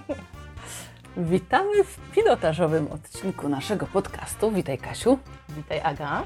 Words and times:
Witamy 1.16 1.84
w 1.84 1.98
pilotażowym 2.14 2.88
odcinku 2.92 3.48
naszego 3.48 3.86
podcastu. 3.86 4.50
Witaj 4.50 4.78
Kasiu. 4.78 5.18
Witaj 5.48 5.80
Aga. 5.80 6.22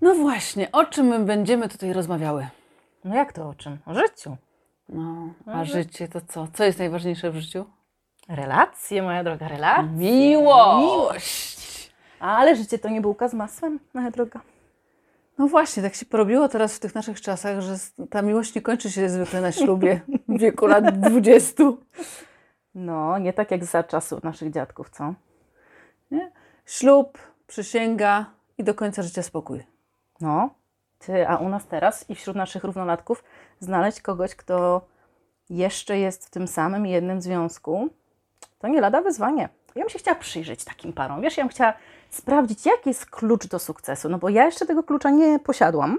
No 0.00 0.14
właśnie, 0.14 0.72
o 0.72 0.84
czym 0.84 1.06
my 1.06 1.18
będziemy 1.18 1.68
tutaj 1.68 1.92
rozmawiały? 1.92 2.46
No 3.04 3.14
jak 3.14 3.32
to 3.32 3.48
o 3.48 3.54
czym? 3.54 3.78
O 3.86 3.94
życiu. 3.94 4.36
No, 4.88 5.34
a 5.46 5.50
Mhm. 5.50 5.66
życie 5.66 6.08
to 6.08 6.20
co? 6.28 6.48
Co 6.54 6.64
jest 6.64 6.78
najważniejsze 6.78 7.30
w 7.30 7.36
życiu? 7.36 7.64
Relacje, 8.28 9.02
moja 9.02 9.24
droga, 9.24 9.48
relacje. 9.48 9.88
Miłość! 9.92 11.60
Ale 12.20 12.56
życie 12.56 12.78
to 12.78 12.88
nie 12.88 13.00
bułka 13.00 13.28
z 13.28 13.34
masłem, 13.34 13.80
moja 13.94 14.10
droga. 14.10 14.40
No 15.38 15.46
właśnie, 15.48 15.82
tak 15.82 15.94
się 15.94 16.06
porobiło 16.06 16.48
teraz 16.48 16.76
w 16.76 16.80
tych 16.80 16.94
naszych 16.94 17.20
czasach, 17.20 17.60
że 17.60 17.74
ta 18.10 18.22
miłość 18.22 18.54
nie 18.54 18.62
kończy 18.62 18.90
się 18.90 19.08
zwykle 19.08 19.40
na 19.40 19.52
ślubie 19.52 20.00
w 20.28 20.38
wieku 20.38 20.66
lat 20.66 20.98
20. 21.00 21.64
No, 22.74 23.18
nie 23.18 23.32
tak 23.32 23.50
jak 23.50 23.64
za 23.64 23.82
czasu 23.84 24.20
naszych 24.22 24.52
dziadków, 24.52 24.90
co? 24.90 25.14
Nie? 26.10 26.32
Ślub, 26.66 27.18
przysięga 27.46 28.26
i 28.58 28.64
do 28.64 28.74
końca 28.74 29.02
życia 29.02 29.22
spokój. 29.22 29.66
No, 30.20 30.50
ty, 30.98 31.28
a 31.28 31.36
u 31.36 31.48
nas 31.48 31.66
teraz 31.66 32.10
i 32.10 32.14
wśród 32.14 32.36
naszych 32.36 32.64
równolatków 32.64 33.24
znaleźć 33.60 34.00
kogoś, 34.00 34.34
kto 34.34 34.86
jeszcze 35.50 35.98
jest 35.98 36.26
w 36.26 36.30
tym 36.30 36.48
samym 36.48 36.86
jednym 36.86 37.20
związku, 37.20 37.88
to 38.58 38.68
nie 38.68 38.80
lada 38.80 39.02
wyzwanie. 39.02 39.48
Ja 39.74 39.82
bym 39.82 39.90
się 39.90 39.98
chciała 39.98 40.18
przyjrzeć 40.18 40.64
takim 40.64 40.92
parom. 40.92 41.20
Wiesz, 41.20 41.36
ja 41.36 41.44
bym 41.44 41.50
chciała 41.50 41.74
sprawdzić, 42.10 42.66
jaki 42.66 42.88
jest 42.88 43.06
klucz 43.06 43.46
do 43.46 43.58
sukcesu, 43.58 44.08
no 44.08 44.18
bo 44.18 44.28
ja 44.28 44.44
jeszcze 44.44 44.66
tego 44.66 44.82
klucza 44.82 45.10
nie 45.10 45.38
posiadłam. 45.38 45.98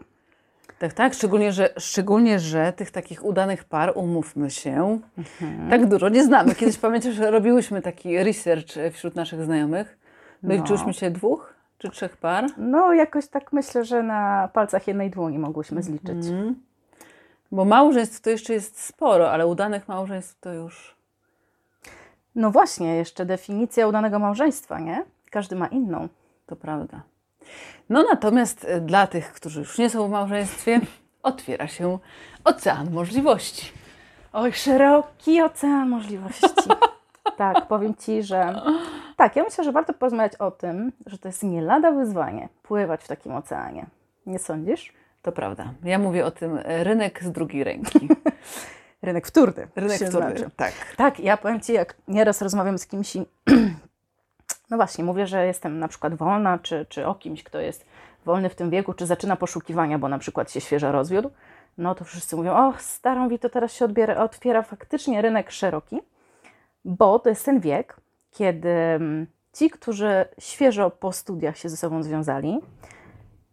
Tak, 0.81 0.93
tak, 0.93 1.13
szczególnie 1.13 1.51
że, 1.51 1.69
szczególnie, 1.77 2.39
że 2.39 2.73
tych 2.73 2.91
takich 2.91 3.25
udanych 3.25 3.63
par, 3.63 3.91
umówmy 3.95 4.51
się, 4.51 4.99
tak 5.69 5.85
dużo 5.85 6.09
nie 6.09 6.23
znamy. 6.23 6.55
Kiedyś 6.55 6.77
pamiętasz, 6.87 7.13
że 7.13 7.31
robiłyśmy 7.31 7.81
taki 7.81 8.23
research 8.23 8.77
e, 8.77 8.91
wśród 8.91 9.15
naszych 9.15 9.43
znajomych. 9.43 9.97
Doliczyłyśmy 10.43 10.93
się 10.93 11.11
dwóch 11.11 11.53
czy 11.77 11.89
trzech 11.89 12.17
par. 12.17 12.45
No, 12.57 12.93
jakoś 12.93 13.27
tak 13.27 13.53
myślę, 13.53 13.85
że 13.85 14.03
na 14.03 14.49
palcach 14.53 14.87
jednej 14.87 15.09
dłoni 15.09 15.39
mogłyśmy 15.39 15.83
zliczyć. 15.83 16.27
Mhm. 16.27 16.55
Bo 17.51 17.65
małżeństw 17.65 18.21
to 18.21 18.29
jeszcze 18.29 18.53
jest 18.53 18.79
sporo, 18.79 19.31
ale 19.31 19.47
udanych 19.47 19.87
małżeństw 19.87 20.39
to 20.39 20.53
już... 20.53 20.95
No 22.35 22.51
właśnie, 22.51 22.95
jeszcze 22.95 23.25
definicja 23.25 23.87
udanego 23.87 24.19
małżeństwa, 24.19 24.79
nie? 24.79 25.03
Każdy 25.29 25.55
ma 25.55 25.67
inną. 25.67 26.07
To 26.45 26.55
prawda. 26.55 27.01
No 27.89 28.03
natomiast 28.03 28.65
e, 28.65 28.81
dla 28.81 29.07
tych, 29.07 29.33
którzy 29.33 29.59
już 29.59 29.77
nie 29.77 29.89
są 29.89 30.07
w 30.07 30.11
małżeństwie, 30.11 30.79
otwiera 31.23 31.67
się 31.67 31.99
ocean 32.43 32.91
możliwości. 32.91 33.71
Oj, 34.33 34.53
szeroki 34.53 35.41
ocean 35.41 35.89
możliwości. 35.89 36.69
tak, 37.37 37.67
powiem 37.67 37.95
Ci, 37.95 38.23
że 38.23 38.61
tak, 39.17 39.35
ja 39.35 39.43
myślę, 39.43 39.63
że 39.63 39.71
warto 39.71 39.93
porozmawiać 39.93 40.35
o 40.35 40.51
tym, 40.51 40.91
że 41.05 41.17
to 41.17 41.27
jest 41.27 41.43
nie 41.43 41.61
lada 41.61 41.91
wyzwanie 41.91 42.49
pływać 42.63 43.03
w 43.03 43.07
takim 43.07 43.31
oceanie. 43.31 43.85
Nie 44.25 44.39
sądzisz? 44.39 44.93
To 45.21 45.31
prawda. 45.31 45.73
Ja 45.83 45.99
mówię 45.99 46.25
o 46.25 46.31
tym 46.31 46.59
e, 46.63 46.83
rynek 46.83 47.23
z 47.23 47.31
drugiej 47.31 47.63
ręki. 47.63 48.07
Rynek 49.01 49.27
wtórny. 49.27 49.67
Rynek 49.75 49.97
wtórny, 49.97 50.37
znaczy. 50.37 50.51
tak. 50.55 50.73
Tak, 50.97 51.19
ja 51.19 51.37
powiem 51.37 51.61
Ci, 51.61 51.73
jak 51.73 51.95
nieraz 52.07 52.41
rozmawiam 52.41 52.77
z 52.77 52.87
kimś 52.87 53.15
i 53.15 53.25
no 54.71 54.77
właśnie, 54.77 55.03
mówię, 55.03 55.27
że 55.27 55.45
jestem 55.45 55.79
na 55.79 55.87
przykład 55.87 56.15
wolna, 56.15 56.59
czy, 56.59 56.85
czy 56.89 57.07
o 57.07 57.15
kimś, 57.15 57.43
kto 57.43 57.59
jest 57.59 57.85
wolny 58.25 58.49
w 58.49 58.55
tym 58.55 58.69
wieku, 58.69 58.93
czy 58.93 59.05
zaczyna 59.05 59.35
poszukiwania, 59.35 59.99
bo 59.99 60.09
na 60.09 60.19
przykład 60.19 60.51
się 60.51 60.61
świeżo 60.61 60.91
rozwiódł, 60.91 61.31
no 61.77 61.95
to 61.95 62.05
wszyscy 62.05 62.35
mówią, 62.35 62.53
o 62.53 62.73
starą 62.77 63.37
to 63.37 63.49
teraz 63.49 63.73
się 63.73 63.85
odbiera, 63.85 64.23
otwiera 64.23 64.61
faktycznie 64.61 65.21
rynek 65.21 65.51
szeroki, 65.51 66.01
bo 66.85 67.19
to 67.19 67.29
jest 67.29 67.45
ten 67.45 67.59
wiek, 67.59 67.97
kiedy 68.31 68.69
mm, 68.69 69.27
ci, 69.53 69.69
którzy 69.69 70.25
świeżo 70.39 70.89
po 70.89 71.11
studiach 71.11 71.57
się 71.57 71.69
ze 71.69 71.77
sobą 71.77 72.03
związali, 72.03 72.59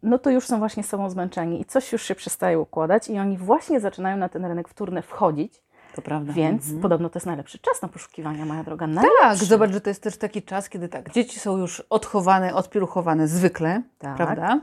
no 0.02 0.18
to 0.18 0.30
już 0.30 0.46
są 0.46 0.58
właśnie 0.58 0.82
sobą 0.82 1.10
zmęczeni 1.10 1.60
i 1.60 1.64
coś 1.64 1.92
już 1.92 2.02
się 2.02 2.14
przestaje 2.14 2.58
układać 2.58 3.08
i 3.08 3.18
oni 3.18 3.38
właśnie 3.38 3.80
zaczynają 3.80 4.16
na 4.16 4.28
ten 4.28 4.44
rynek 4.44 4.68
wtórny 4.68 5.02
wchodzić, 5.02 5.62
To 5.94 6.02
prawda. 6.02 6.32
więc 6.32 6.62
Mhm. 6.64 6.80
podobno 6.82 7.08
to 7.10 7.18
jest 7.18 7.26
najlepszy 7.26 7.58
czas 7.58 7.82
na 7.82 7.88
poszukiwania, 7.88 8.44
moja 8.44 8.64
droga. 8.64 8.86
Tak, 8.86 8.94
Najlepszy. 8.94 9.44
zobacz, 9.46 9.70
że 9.72 9.80
to 9.80 9.90
jest 9.90 10.02
też 10.02 10.16
taki 10.16 10.42
czas, 10.42 10.68
kiedy 10.68 10.88
tak, 10.88 11.12
dzieci 11.12 11.40
są 11.40 11.56
już 11.56 11.80
odchowane, 11.90 12.54
odpieluchowane 12.54 13.28
zwykle, 13.28 13.82
Tak. 13.98 14.16
prawda? 14.16 14.60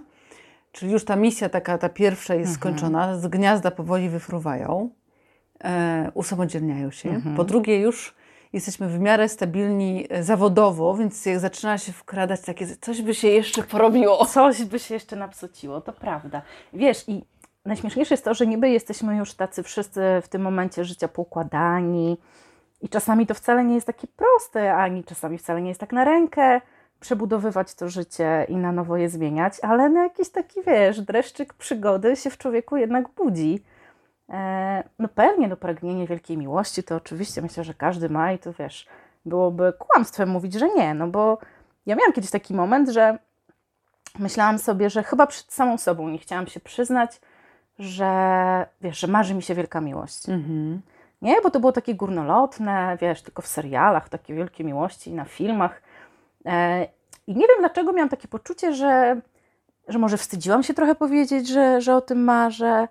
Czyli 0.72 0.92
już 0.92 1.06
ta 1.06 1.16
misja 1.16 1.50
taka, 1.50 1.78
ta 1.78 1.90
pierwsza 1.90 2.36
jest 2.36 2.56
Mhm. 2.56 2.76
skończona, 2.76 3.18
z 3.20 3.28
gniazda 3.28 3.72
powoli 3.72 4.10
wyfruwają, 4.10 4.90
e, 5.64 6.12
usamodzielniają 6.14 6.92
się. 6.92 7.10
Mhm. 7.10 7.36
Po 7.36 7.44
drugie 7.44 7.80
już 7.80 8.16
jesteśmy 8.54 8.88
w 8.90 9.00
miarę 9.00 9.30
stabilni 9.30 10.08
e, 10.10 10.24
zawodowo, 10.24 10.96
więc 10.96 11.26
jak 11.26 11.40
zaczyna 11.40 11.78
się 11.78 11.92
wkradać 11.92 12.42
takie, 12.42 12.68
coś 12.82 13.02
by 13.02 13.16
się 13.16 13.28
jeszcze 13.28 13.64
porobiło. 13.64 14.26
Coś 14.26 14.64
by 14.64 14.80
się 14.80 14.94
jeszcze 14.94 15.16
napsuciło, 15.16 15.82
to 15.82 15.94
prawda. 15.94 16.42
Wiesz, 16.74 17.04
i 17.10 17.24
najśmieszniejsze 17.66 18.14
jest 18.14 18.26
to, 18.26 18.34
że 18.34 18.48
niby 18.48 18.70
jesteśmy 18.70 19.18
już 19.18 19.34
tacy 19.34 19.64
wszyscy 19.64 20.02
w 20.24 20.28
tym 20.28 20.42
momencie 20.42 20.86
życia 20.86 21.08
poukładani 21.08 22.18
i 22.82 22.90
czasami 22.90 23.28
to 23.28 23.34
wcale 23.34 23.64
nie 23.64 23.76
jest 23.76 23.88
takie 23.88 24.08
proste, 24.08 24.76
ani 24.76 25.04
czasami 25.04 25.38
wcale 25.38 25.62
nie 25.62 25.70
jest 25.70 25.80
tak 25.80 25.94
na 25.94 26.04
rękę 26.04 26.62
przebudowywać 27.00 27.74
to 27.74 27.90
życie 27.90 28.46
i 28.50 28.56
na 28.56 28.72
nowo 28.72 28.98
je 28.98 29.10
zmieniać, 29.10 29.54
ale 29.62 29.90
na 29.90 30.04
jakiś 30.04 30.30
taki, 30.30 30.62
wiesz, 30.64 31.02
dreszczyk 31.02 31.54
przygody 31.54 32.16
się 32.16 32.30
w 32.30 32.38
człowieku 32.38 32.78
jednak 32.78 33.10
budzi. 33.10 33.64
E, 34.30 34.84
no 35.00 35.08
pewnie 35.08 35.50
do 35.50 35.58
pragnienia 35.58 36.08
wielkiej 36.08 36.38
miłości 36.38 36.84
to 36.84 36.96
oczywiście 36.96 37.42
myślę, 37.42 37.64
że 37.64 37.74
każdy 37.74 38.10
ma 38.10 38.32
i 38.32 38.40
to 38.40 38.54
wiesz, 38.54 38.88
byłoby 39.26 39.74
kłamstwem 39.80 40.30
mówić, 40.30 40.54
że 40.54 40.70
nie, 40.70 40.94
no 40.94 41.08
bo 41.08 41.38
ja 41.86 41.96
miałam 41.96 42.14
kiedyś 42.14 42.32
taki 42.32 42.54
moment, 42.54 42.90
że 42.90 43.18
myślałam 44.20 44.60
sobie, 44.60 44.90
że 44.90 45.04
chyba 45.04 45.28
przed 45.28 45.54
samą 45.54 45.78
sobą 45.78 46.10
nie 46.10 46.18
chciałam 46.18 46.48
się 46.48 46.60
przyznać, 46.60 47.22
że 47.80 48.66
wiesz, 48.82 49.00
że 49.00 49.08
marzy 49.08 49.34
mi 49.34 49.44
się 49.44 49.56
wielka 49.56 49.82
miłość. 49.82 50.30
Mhm. 50.30 50.82
Nie, 51.22 51.42
bo 51.42 51.52
to 51.52 51.60
było 51.60 51.72
takie 51.72 51.96
górnolotne, 51.96 52.98
wiesz, 53.02 53.22
tylko 53.22 53.42
w 53.42 53.48
serialach, 53.48 54.10
takie 54.10 54.34
wielkie 54.34 54.64
miłości, 54.64 55.14
na 55.14 55.26
filmach. 55.26 55.82
E, 56.46 56.88
I 57.28 57.36
nie 57.36 57.48
wiem 57.48 57.58
dlaczego 57.60 57.94
miałam 57.94 58.10
takie 58.10 58.28
poczucie, 58.28 58.74
że, 58.74 59.22
że 59.88 60.00
może 60.00 60.18
wstydziłam 60.18 60.64
się 60.64 60.74
trochę 60.74 60.96
powiedzieć, 60.96 61.48
że, 61.48 61.82
że 61.82 61.96
o 61.96 62.02
tym 62.02 62.24
marzę. 62.24 62.88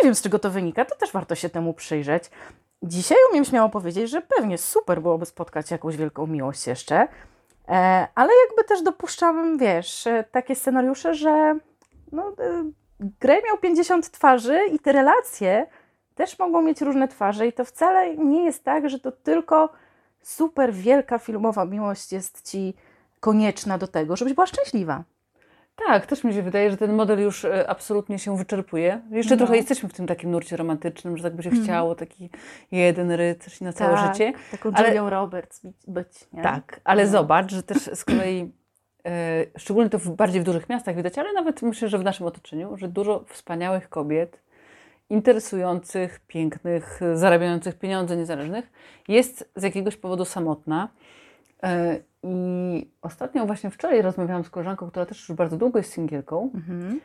Nie 0.00 0.04
wiem 0.04 0.14
z 0.14 0.22
czego 0.22 0.38
to 0.38 0.50
wynika, 0.50 0.84
to 0.84 0.96
też 0.96 1.12
warto 1.12 1.34
się 1.34 1.48
temu 1.48 1.74
przyjrzeć. 1.74 2.30
Dzisiaj 2.82 3.18
umiem 3.30 3.44
śmiało 3.44 3.68
powiedzieć, 3.68 4.10
że 4.10 4.22
pewnie 4.36 4.58
super 4.58 5.02
byłoby 5.02 5.26
spotkać 5.26 5.70
jakąś 5.70 5.96
wielką 5.96 6.26
miłość 6.26 6.66
jeszcze, 6.66 7.08
e, 7.68 8.08
ale 8.14 8.30
jakby 8.48 8.64
też 8.64 8.82
dopuszczam, 8.82 9.58
wiesz, 9.58 10.06
e, 10.06 10.24
takie 10.24 10.54
scenariusze, 10.54 11.14
że 11.14 11.58
no, 12.12 12.32
Grey 13.20 13.42
miał 13.46 13.58
50 13.58 14.10
twarzy 14.10 14.58
i 14.72 14.78
te 14.78 14.92
relacje 14.92 15.66
też 16.14 16.38
mogą 16.38 16.62
mieć 16.62 16.80
różne 16.80 17.08
twarze 17.08 17.46
i 17.46 17.52
to 17.52 17.64
wcale 17.64 18.16
nie 18.16 18.44
jest 18.44 18.64
tak, 18.64 18.90
że 18.90 18.98
to 19.00 19.12
tylko 19.12 19.68
super 20.22 20.72
wielka 20.74 21.18
filmowa 21.18 21.64
miłość 21.64 22.12
jest 22.12 22.50
ci 22.50 22.74
konieczna 23.20 23.78
do 23.78 23.86
tego, 23.88 24.16
żebyś 24.16 24.34
była 24.34 24.46
szczęśliwa. 24.46 25.04
Tak, 25.86 26.06
też 26.06 26.24
mi 26.24 26.34
się 26.34 26.42
wydaje, 26.42 26.70
że 26.70 26.76
ten 26.76 26.92
model 26.92 27.20
już 27.20 27.44
e, 27.44 27.70
absolutnie 27.70 28.18
się 28.18 28.36
wyczerpuje. 28.36 29.00
Jeszcze 29.10 29.34
No. 29.34 29.38
trochę 29.38 29.56
jesteśmy 29.56 29.88
w 29.88 29.92
tym 29.92 30.06
takim 30.06 30.30
nurcie 30.30 30.56
romantycznym, 30.56 31.16
że 31.16 31.22
tak 31.22 31.36
by 31.36 31.42
się 31.42 31.50
chciało, 31.50 31.94
taki 31.94 32.30
jeden 32.72 33.10
rycerz 33.10 33.60
na 33.60 33.72
całe 33.72 33.94
Tak, 33.96 34.12
życie. 34.12 34.32
Taką 34.50 34.70
Ale- 34.74 34.88
Julią 34.88 35.10
Roberts 35.10 35.60
być, 35.88 36.08
nie? 36.32 36.42
Tak, 36.42 36.80
ale 36.84 37.04
No. 37.04 37.10
zobacz, 37.10 37.52
że 37.52 37.62
też 37.62 37.78
z 37.94 38.04
kolei, 38.04 38.52
szczególnie 39.56 39.90
to 39.90 39.98
w, 39.98 40.08
bardziej 40.08 40.40
w 40.40 40.44
dużych 40.44 40.68
miastach 40.68 40.96
widać, 40.96 41.18
ale 41.18 41.32
nawet 41.32 41.62
myślę, 41.62 41.88
że 41.88 41.98
w 41.98 42.04
naszym 42.04 42.26
otoczeniu, 42.26 42.76
że 42.76 42.88
dużo 42.88 43.24
wspaniałych 43.28 43.88
kobiet, 43.88 44.42
interesujących, 45.10 46.20
pięknych, 46.26 47.02
e, 47.02 47.16
zarabiających 47.16 47.78
pieniądze 47.78 48.16
niezależnych, 48.16 48.72
jest 49.08 49.50
z 49.56 49.62
jakiegoś 49.62 49.96
powodu 49.96 50.24
samotna. 50.24 50.88
E, 51.62 51.98
I 52.22 52.90
ostatnio 53.02 53.46
właśnie 53.46 53.70
wczoraj 53.70 54.02
rozmawiałam 54.02 54.44
z 54.44 54.50
koleżanką, 54.50 54.90
która 54.90 55.06
też 55.06 55.28
już 55.28 55.36
bardzo 55.36 55.56
długo 55.56 55.78
jest 55.78 55.92
singielką. 55.92 56.50
Mhm. 56.54 57.00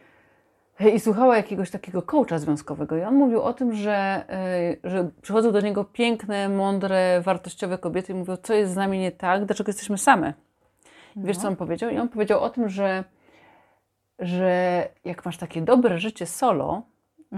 I 0.95 0.99
słuchała 0.99 1.37
jakiegoś 1.37 1.71
takiego 1.71 2.01
coacha 2.01 2.39
związkowego 2.39 2.97
i 2.97 3.01
on 3.01 3.15
mówił 3.15 3.41
o 3.41 3.53
tym, 3.53 3.73
że, 3.73 4.25
że 4.83 5.09
przychodzą 5.21 5.51
do 5.51 5.61
niego 5.61 5.83
piękne, 5.83 6.49
mądre, 6.49 7.21
wartościowe 7.21 7.77
kobiety 7.77 8.11
i 8.13 8.15
mówią, 8.15 8.37
co 8.37 8.53
jest 8.53 8.73
z 8.73 8.75
nami 8.75 8.99
nie 8.99 9.11
tak, 9.11 9.45
dlaczego 9.45 9.69
jesteśmy 9.69 9.97
same. 9.97 10.33
Wiesz, 11.17 11.37
co 11.37 11.47
on 11.47 11.55
powiedział? 11.55 11.89
I 11.89 11.97
on 11.97 12.09
powiedział 12.09 12.43
o 12.43 12.49
tym, 12.49 12.69
że, 12.69 13.03
że 14.19 14.89
jak 15.05 15.25
masz 15.25 15.37
takie 15.37 15.61
dobre 15.61 15.99
życie 15.99 16.25
solo, 16.25 16.83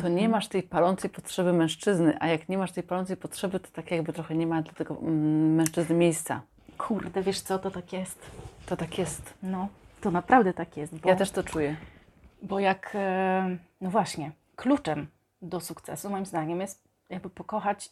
to 0.02 0.08
nie 0.08 0.30
masz 0.30 0.48
tej 0.48 0.64
palącej 0.64 1.10
potrzeby 1.10 1.54
mężczyzny, 1.54 2.18
a 2.20 2.28
jak 2.28 2.50
nie 2.50 2.58
masz 2.58 2.72
tej 2.72 2.84
palącej 2.84 3.18
potrzeby, 3.18 3.60
to 3.60 3.68
tak 3.74 3.92
jakby 3.92 4.14
trochę 4.14 4.36
nie 4.36 4.48
ma 4.48 4.62
dla 4.62 4.74
tego 4.74 4.98
mm, 4.98 5.56
mężczyzny 5.56 5.96
miejsca. 5.96 6.42
Kurde, 6.78 7.22
wiesz 7.22 7.42
co, 7.42 7.60
to 7.60 7.72
tak 7.72 7.94
jest. 7.94 8.32
To 8.66 8.78
tak 8.78 8.98
jest. 8.98 9.34
No, 9.44 9.68
to 10.02 10.12
naprawdę 10.12 10.54
tak 10.54 10.78
jest. 10.78 10.96
Bo, 10.96 11.10
Ja 11.10 11.16
też 11.16 11.32
to 11.32 11.44
czuję. 11.44 11.76
Bo 12.42 12.60
jak, 12.60 12.92
e, 12.96 13.58
no 13.82 13.90
właśnie, 13.90 14.32
kluczem 14.56 15.08
do 15.42 15.60
sukcesu 15.60 16.10
moim 16.10 16.26
zdaniem 16.26 16.62
jest 16.62 16.90
jakby 17.10 17.30
pokochać 17.30 17.92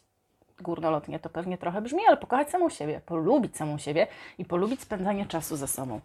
górnolotnie 0.62 1.18
to 1.18 1.28
pewnie 1.28 1.58
trochę 1.58 1.82
brzmi, 1.82 2.00
ale 2.08 2.16
pokochać 2.16 2.50
samą 2.50 2.68
siebie, 2.68 3.00
polubić 3.06 3.56
samą 3.56 3.78
siebie 3.78 4.06
i 4.38 4.44
polubić 4.44 4.80
spędzanie 4.80 5.26
czasu 5.26 5.56
ze 5.56 5.66
sobą. 5.66 6.00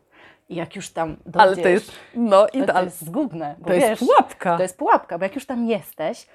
I 0.49 0.55
jak 0.55 0.75
już 0.75 0.89
tam 0.89 1.15
dojdziesz, 1.25 1.41
Ale 1.41 1.57
to 1.57 1.69
jest, 1.69 1.91
no 2.15 2.47
i 2.47 2.59
to, 2.61 2.73
to 2.73 2.83
jest 2.83 3.05
zgubne, 3.05 3.55
bo 3.59 3.67
to 3.67 3.73
jest 3.73 3.87
wiesz, 3.87 3.99
pułapka. 3.99 4.57
to 4.57 4.63
jest 4.63 4.77
pułapka, 4.77 5.17
bo 5.17 5.23
jak 5.23 5.35
już 5.35 5.45
tam 5.45 5.65
jesteś, 5.65 6.27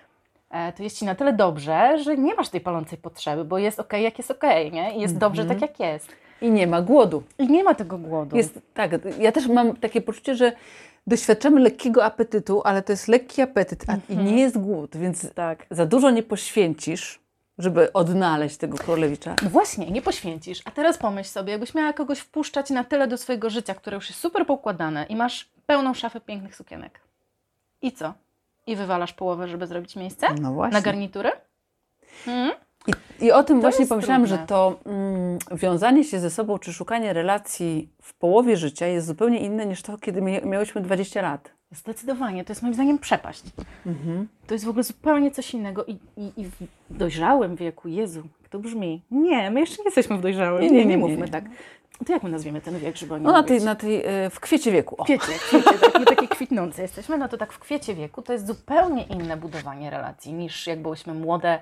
e, 0.50 0.72
to 0.72 0.82
jest 0.82 0.98
Ci 0.98 1.04
na 1.04 1.14
tyle 1.14 1.32
dobrze, 1.32 1.98
że 1.98 2.16
nie 2.16 2.34
masz 2.34 2.48
tej 2.48 2.60
palącej 2.60 2.98
potrzeby, 2.98 3.44
bo 3.44 3.58
jest 3.58 3.80
okej, 3.80 4.04
jak 4.04 4.18
jest 4.18 4.30
okej, 4.30 4.72
nie? 4.72 4.96
I 4.96 5.00
jest 5.00 5.18
dobrze 5.18 5.44
tak, 5.44 5.60
jak 5.60 5.80
jest. 5.80 6.12
I 6.40 6.50
nie 6.50 6.66
ma 6.66 6.82
głodu. 6.82 7.22
I 7.38 7.48
nie 7.48 7.64
ma 7.64 7.74
tego 7.74 7.98
głodu. 7.98 8.36
Jest, 8.36 8.60
tak, 8.74 8.90
ja 9.18 9.32
też 9.32 9.46
mam 9.46 9.76
takie 9.76 10.00
poczucie, 10.00 10.34
że 10.34 10.52
doświadczamy 11.06 11.60
lekkiego 11.60 12.04
apetytu, 12.04 12.62
ale 12.64 12.82
to 12.82 12.92
jest 12.92 13.08
lekki 13.08 13.42
apetyt, 13.42 13.84
a 13.88 14.12
i 14.12 14.16
nie 14.16 14.40
jest 14.40 14.58
głód, 14.58 14.96
więc 14.96 15.34
tak. 15.34 15.66
za 15.70 15.86
dużo 15.86 16.10
nie 16.10 16.22
poświęcisz, 16.22 17.20
żeby 17.58 17.92
odnaleźć 17.92 18.56
tego 18.56 18.78
królewicza. 18.78 19.34
No 19.42 19.50
właśnie, 19.50 19.90
nie 19.90 20.02
poświęcisz. 20.02 20.60
A 20.64 20.70
teraz 20.70 20.98
pomyśl 20.98 21.30
sobie, 21.30 21.52
jakbyś 21.52 21.74
miała 21.74 21.92
kogoś 21.92 22.18
wpuszczać 22.18 22.70
na 22.70 22.84
tyle 22.84 23.08
do 23.08 23.16
swojego 23.16 23.50
życia, 23.50 23.74
które 23.74 23.94
już 23.94 24.08
jest 24.08 24.20
super 24.20 24.46
poukładane 24.46 25.06
i 25.08 25.16
masz 25.16 25.48
pełną 25.66 25.94
szafę 25.94 26.20
pięknych 26.20 26.56
sukienek. 26.56 27.00
I 27.82 27.92
co? 27.92 28.14
I 28.66 28.76
wywalasz 28.76 29.12
połowę, 29.12 29.48
żeby 29.48 29.66
zrobić 29.66 29.96
miejsce? 29.96 30.26
No 30.40 30.52
właśnie. 30.52 30.72
Na 30.74 30.80
garnitury? 30.80 31.30
Hmm? 32.24 32.50
I, 33.20 33.24
I 33.24 33.32
o 33.32 33.42
tym 33.42 33.56
To 33.56 33.60
właśnie 33.60 33.86
pomyślałam, 33.86 34.22
trudne. 34.22 34.38
że 34.42 34.46
to 34.46 34.78
mm, 34.86 35.38
wiązanie 35.52 36.04
się 36.04 36.20
ze 36.20 36.30
sobą, 36.30 36.58
czy 36.58 36.72
szukanie 36.72 37.12
relacji 37.12 37.88
w 38.02 38.14
połowie 38.14 38.56
życia 38.56 38.86
jest 38.86 39.06
zupełnie 39.06 39.38
inne 39.38 39.66
niż 39.66 39.82
to, 39.82 39.98
kiedy 39.98 40.22
mia- 40.22 40.46
miałyśmy 40.46 40.80
20 40.80 41.22
lat. 41.22 41.50
Zdecydowanie, 41.70 42.44
to 42.44 42.52
jest 42.52 42.62
moim 42.62 42.74
zdaniem 42.74 42.98
przepaść. 42.98 43.42
To 44.46 44.54
jest 44.54 44.64
w 44.64 44.68
ogóle 44.68 44.84
zupełnie 44.84 45.30
coś 45.30 45.54
innego 45.54 45.84
i, 45.84 45.98
i, 46.16 46.32
i 46.36 46.44
w 46.44 46.56
dojrzałym 46.90 47.56
wieku, 47.56 47.88
Jezu, 47.88 48.22
to 48.50 48.58
brzmi. 48.58 49.02
Nie, 49.10 49.50
my 49.50 49.60
jeszcze 49.60 49.82
nie 49.82 49.84
jesteśmy 49.84 50.18
w 50.18 50.20
dojrzałym. 50.20 50.62
Nie, 50.62 50.70
nie, 50.70 50.76
nie, 50.78 50.86
nie, 50.86 50.98
mówmy 50.98 51.28
tak. 51.28 51.44
To 52.06 52.12
jak 52.12 52.22
my 52.22 52.30
nazwiemy 52.30 52.60
ten 52.60 52.78
wiek, 52.78 52.96
żeby 52.96 53.14
o 53.14 53.18
No 53.18 53.32
na 53.32 53.42
tej, 53.42 53.62
na 53.62 53.74
tej, 53.74 54.02
e, 54.06 54.30
w 54.30 54.40
kwiecie 54.40 54.72
wieku. 54.72 54.94
O. 54.98 55.04
kwiecie, 55.04 55.32
kwiecie 55.32 55.78
tak, 55.80 55.98
my 55.98 56.04
takie 56.04 56.28
kwitnące 56.28 56.82
jesteśmy, 56.82 57.18
no 57.18 57.28
to 57.28 57.36
tak 57.36 57.52
w 57.52 57.58
kwiecie 57.58 57.94
wieku 57.94 58.22
to 58.22 58.32
jest 58.32 58.46
zupełnie 58.46 59.02
inne 59.02 59.36
budowanie 59.36 59.90
relacji 59.90 60.32
niż 60.32 60.66
jak 60.66 60.82
byłyśmy 60.82 61.14
młode, 61.14 61.58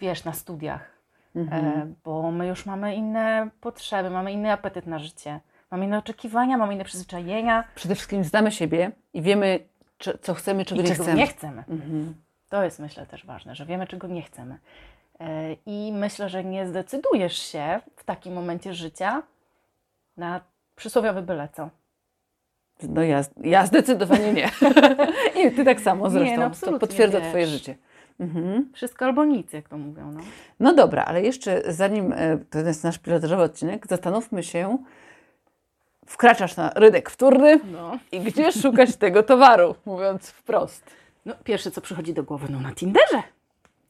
wiesz, 0.00 0.24
na 0.24 0.32
studiach. 0.32 0.98
E, 1.36 1.86
bo 2.04 2.30
my 2.30 2.46
już 2.46 2.66
mamy 2.66 2.94
inne 2.94 3.50
potrzeby, 3.60 4.10
mamy 4.10 4.32
inny 4.32 4.52
apetyt 4.52 4.86
na 4.86 4.98
życie, 4.98 5.40
mamy 5.70 5.84
inne 5.84 5.98
oczekiwania, 5.98 6.56
mamy 6.56 6.74
inne 6.74 6.84
przyzwyczajenia 6.84 7.64
Przede 7.74 7.94
wszystkim 7.94 8.24
znamy 8.24 8.52
siebie 8.52 8.90
i 9.14 9.22
wiemy, 9.22 9.60
czy, 9.98 10.18
co 10.22 10.34
chcemy, 10.34 10.64
czego 10.64 10.80
i 10.80 10.84
nie 10.84 10.90
czego 10.90 11.02
chcemy. 11.02 11.18
nie 11.18 11.26
chcemy. 11.26 11.64
To 12.48 12.64
jest 12.64 12.78
myślę 12.78 13.06
też 13.06 13.26
ważne, 13.26 13.54
że 13.54 13.66
wiemy, 13.66 13.86
czego 13.86 14.06
nie 14.06 14.22
chcemy. 14.22 14.58
E, 15.20 15.52
I 15.66 15.92
myślę, 15.92 16.28
że 16.28 16.44
nie 16.44 16.66
zdecydujesz 16.66 17.38
się 17.38 17.80
w 17.96 18.04
takim 18.04 18.32
momencie 18.32 18.74
życia 18.74 19.22
na 20.16 20.40
przysłowiowe 20.76 21.22
byle 21.22 21.48
co. 21.52 21.70
No 22.82 23.02
ja, 23.02 23.20
ja 23.40 23.66
zdecydowanie 23.66 24.32
nie. 24.32 24.50
I 25.44 25.50
ty 25.50 25.64
tak 25.64 25.80
samo 25.80 26.10
zresztą. 26.10 26.36
no 26.36 26.72
to 26.72 26.78
potwierdza 26.78 27.20
wiesz. 27.20 27.28
twoje 27.28 27.46
życie. 27.46 27.74
Mhm. 28.20 28.70
Wszystko 28.74 29.04
albo 29.04 29.24
nic, 29.24 29.52
jak 29.52 29.68
to 29.68 29.78
mówią. 29.78 30.12
No. 30.12 30.20
No 30.60 30.74
dobra, 30.74 31.04
ale 31.04 31.22
jeszcze 31.22 31.62
zanim 31.72 32.12
e, 32.12 32.38
to 32.50 32.58
jest 32.58 32.84
nasz 32.84 32.98
pilotażowy 32.98 33.42
odcinek, 33.42 33.86
zastanówmy 33.86 34.42
się, 34.42 34.78
wkraczasz 36.08 36.56
na 36.56 36.72
rynek 36.74 37.10
wtórny 37.10 37.60
No. 37.72 37.98
i 38.12 38.20
gdzie 38.20 38.52
szukać 38.52 38.96
tego 38.96 39.22
towaru, 39.22 39.74
mówiąc 39.86 40.30
wprost, 40.30 40.82
no, 41.26 41.34
pierwsze, 41.44 41.70
co 41.70 41.80
przychodzi 41.80 42.14
do 42.14 42.22
głowy, 42.22 42.46
no 42.50 42.60
na 42.60 42.72
Tinderze. 42.72 43.22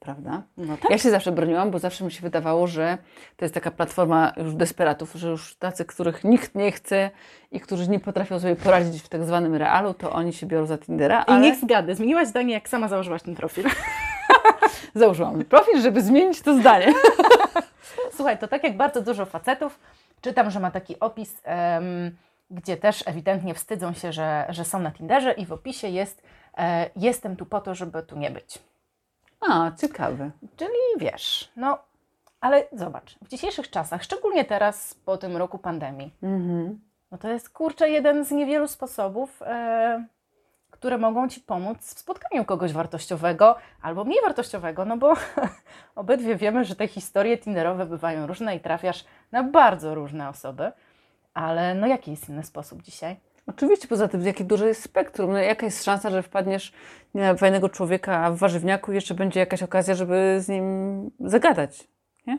prawda? 0.01 0.43
No 0.57 0.77
tak. 0.77 0.91
Ja 0.91 0.99
się 0.99 1.11
zawsze 1.11 1.33
broniłam, 1.33 1.71
bo 1.71 1.79
zawsze 1.79 2.05
mi 2.05 2.13
się 2.13 2.21
wydawało, 2.21 2.67
że 2.67 2.99
to 3.37 3.45
jest 3.45 3.55
taka 3.55 3.71
platforma 3.71 4.33
już 4.37 4.55
desperatów, 4.55 5.13
że 5.15 5.29
już 5.29 5.55
tacy, 5.55 5.85
których 5.85 6.25
nikt 6.25 6.55
nie 6.55 6.73
chce 6.73 7.11
i 7.53 7.61
którzy 7.61 7.89
nie 7.89 8.01
potrafią 8.01 8.41
sobie 8.41 8.57
poradzić 8.57 9.03
w 9.03 9.09
tak 9.09 9.25
zwanym 9.25 9.55
realu, 9.55 9.95
to 9.95 10.13
oni 10.13 10.33
się 10.33 10.47
biorą 10.47 10.67
za 10.67 10.79
Tindera, 10.79 11.23
I 11.23 11.25
ale 11.27 11.41
niech 11.41 11.57
zgadę, 11.61 11.95
zmieniłaś 11.95 12.29
zdanie, 12.29 12.55
jak 12.55 12.69
sama 12.69 12.89
założyłaś 12.89 13.23
ten 13.23 13.35
profil. 13.37 13.65
założyłam 14.95 15.45
profil, 15.45 15.81
żeby 15.81 16.03
zmienić 16.03 16.41
to 16.43 16.59
zdanie. 16.59 16.93
Słuchaj, 18.17 18.39
to 18.39 18.49
tak 18.49 18.65
jak 18.65 18.77
bardzo 18.77 19.01
dużo 19.03 19.27
facetów, 19.27 19.79
czytam, 20.21 20.51
że 20.51 20.61
ma 20.61 20.71
taki 20.71 21.01
opis, 21.01 21.43
gdzie 22.51 22.77
też 22.77 23.09
ewidentnie 23.09 23.55
wstydzą 23.55 23.93
się, 23.93 24.13
że, 24.13 24.47
że 24.49 24.65
są 24.65 24.79
na 24.79 24.91
Tinderze 24.91 25.33
i 25.33 25.47
w 25.47 25.53
opisie 25.53 25.89
jest 25.89 26.23
e, 26.59 26.91
jestem 26.97 27.37
tu 27.37 27.47
po 27.47 27.61
to, 27.61 27.75
żeby 27.75 28.03
tu 28.03 28.19
nie 28.19 28.31
być. 28.31 28.59
A, 29.49 29.71
ciekawe. 29.81 30.31
Czyli 30.57 30.71
wiesz, 30.99 31.53
no, 31.57 31.79
ale 32.41 32.65
zobacz, 32.73 33.19
w 33.23 33.29
dzisiejszych 33.29 33.71
czasach, 33.71 34.03
szczególnie 34.03 34.45
teraz 34.45 34.95
po 34.95 35.17
tym 35.17 35.37
roku 35.37 35.59
pandemii, 35.59 36.15
Mhm. 36.23 36.81
no 37.11 37.19
to 37.19 37.29
jest 37.29 37.51
kurczę 37.51 37.91
jeden 37.91 38.25
z 38.25 38.31
niewielu 38.31 38.69
sposobów, 38.69 39.43
e, 39.43 40.05
które 40.79 40.99
mogą 40.99 41.29
Ci 41.29 41.41
pomóc 41.41 41.79
w 41.95 41.99
spotkaniu 41.99 42.45
kogoś 42.45 42.73
wartościowego 42.73 43.57
albo 43.83 44.05
mniej 44.05 44.21
wartościowego, 44.23 44.85
no 44.85 44.97
bo 44.97 45.15
obydwie 45.95 46.37
wiemy, 46.37 46.65
że 46.65 46.77
te 46.77 46.89
historie 46.89 47.39
tinderowe 47.39 47.87
bywają 47.87 48.27
różne 48.27 48.57
i 48.57 48.61
trafiasz 48.61 49.05
na 49.33 49.43
bardzo 49.43 49.95
różne 49.95 50.29
osoby, 50.29 50.73
ale 51.35 51.75
no 51.75 51.87
jaki 51.87 52.11
jest 52.11 52.29
inny 52.29 52.45
sposób 52.45 52.83
dzisiaj? 52.83 53.17
Oczywiście, 53.47 53.89
poza 53.89 54.09
tym, 54.09 54.23
jakie 54.23 54.45
duże 54.45 54.69
jest 54.69 54.83
spektrum. 54.83 55.33
No, 55.33 55.39
jaka 55.39 55.67
jest 55.67 55.85
szansa, 55.85 56.11
że 56.11 56.23
wpadniesz 56.23 56.73
nie, 57.15 57.23
na 57.23 57.35
fajnego 57.35 57.69
człowieka, 57.69 58.25
a 58.25 58.31
w 58.31 58.37
warzywniaku 58.37 58.93
jeszcze 58.93 59.15
będzie 59.15 59.41
jakaś 59.41 59.63
okazja, 59.63 59.95
żeby 59.95 60.37
z 60.41 60.49
nim 60.49 61.11
zagadać. 61.21 61.89
Nie? 62.27 62.39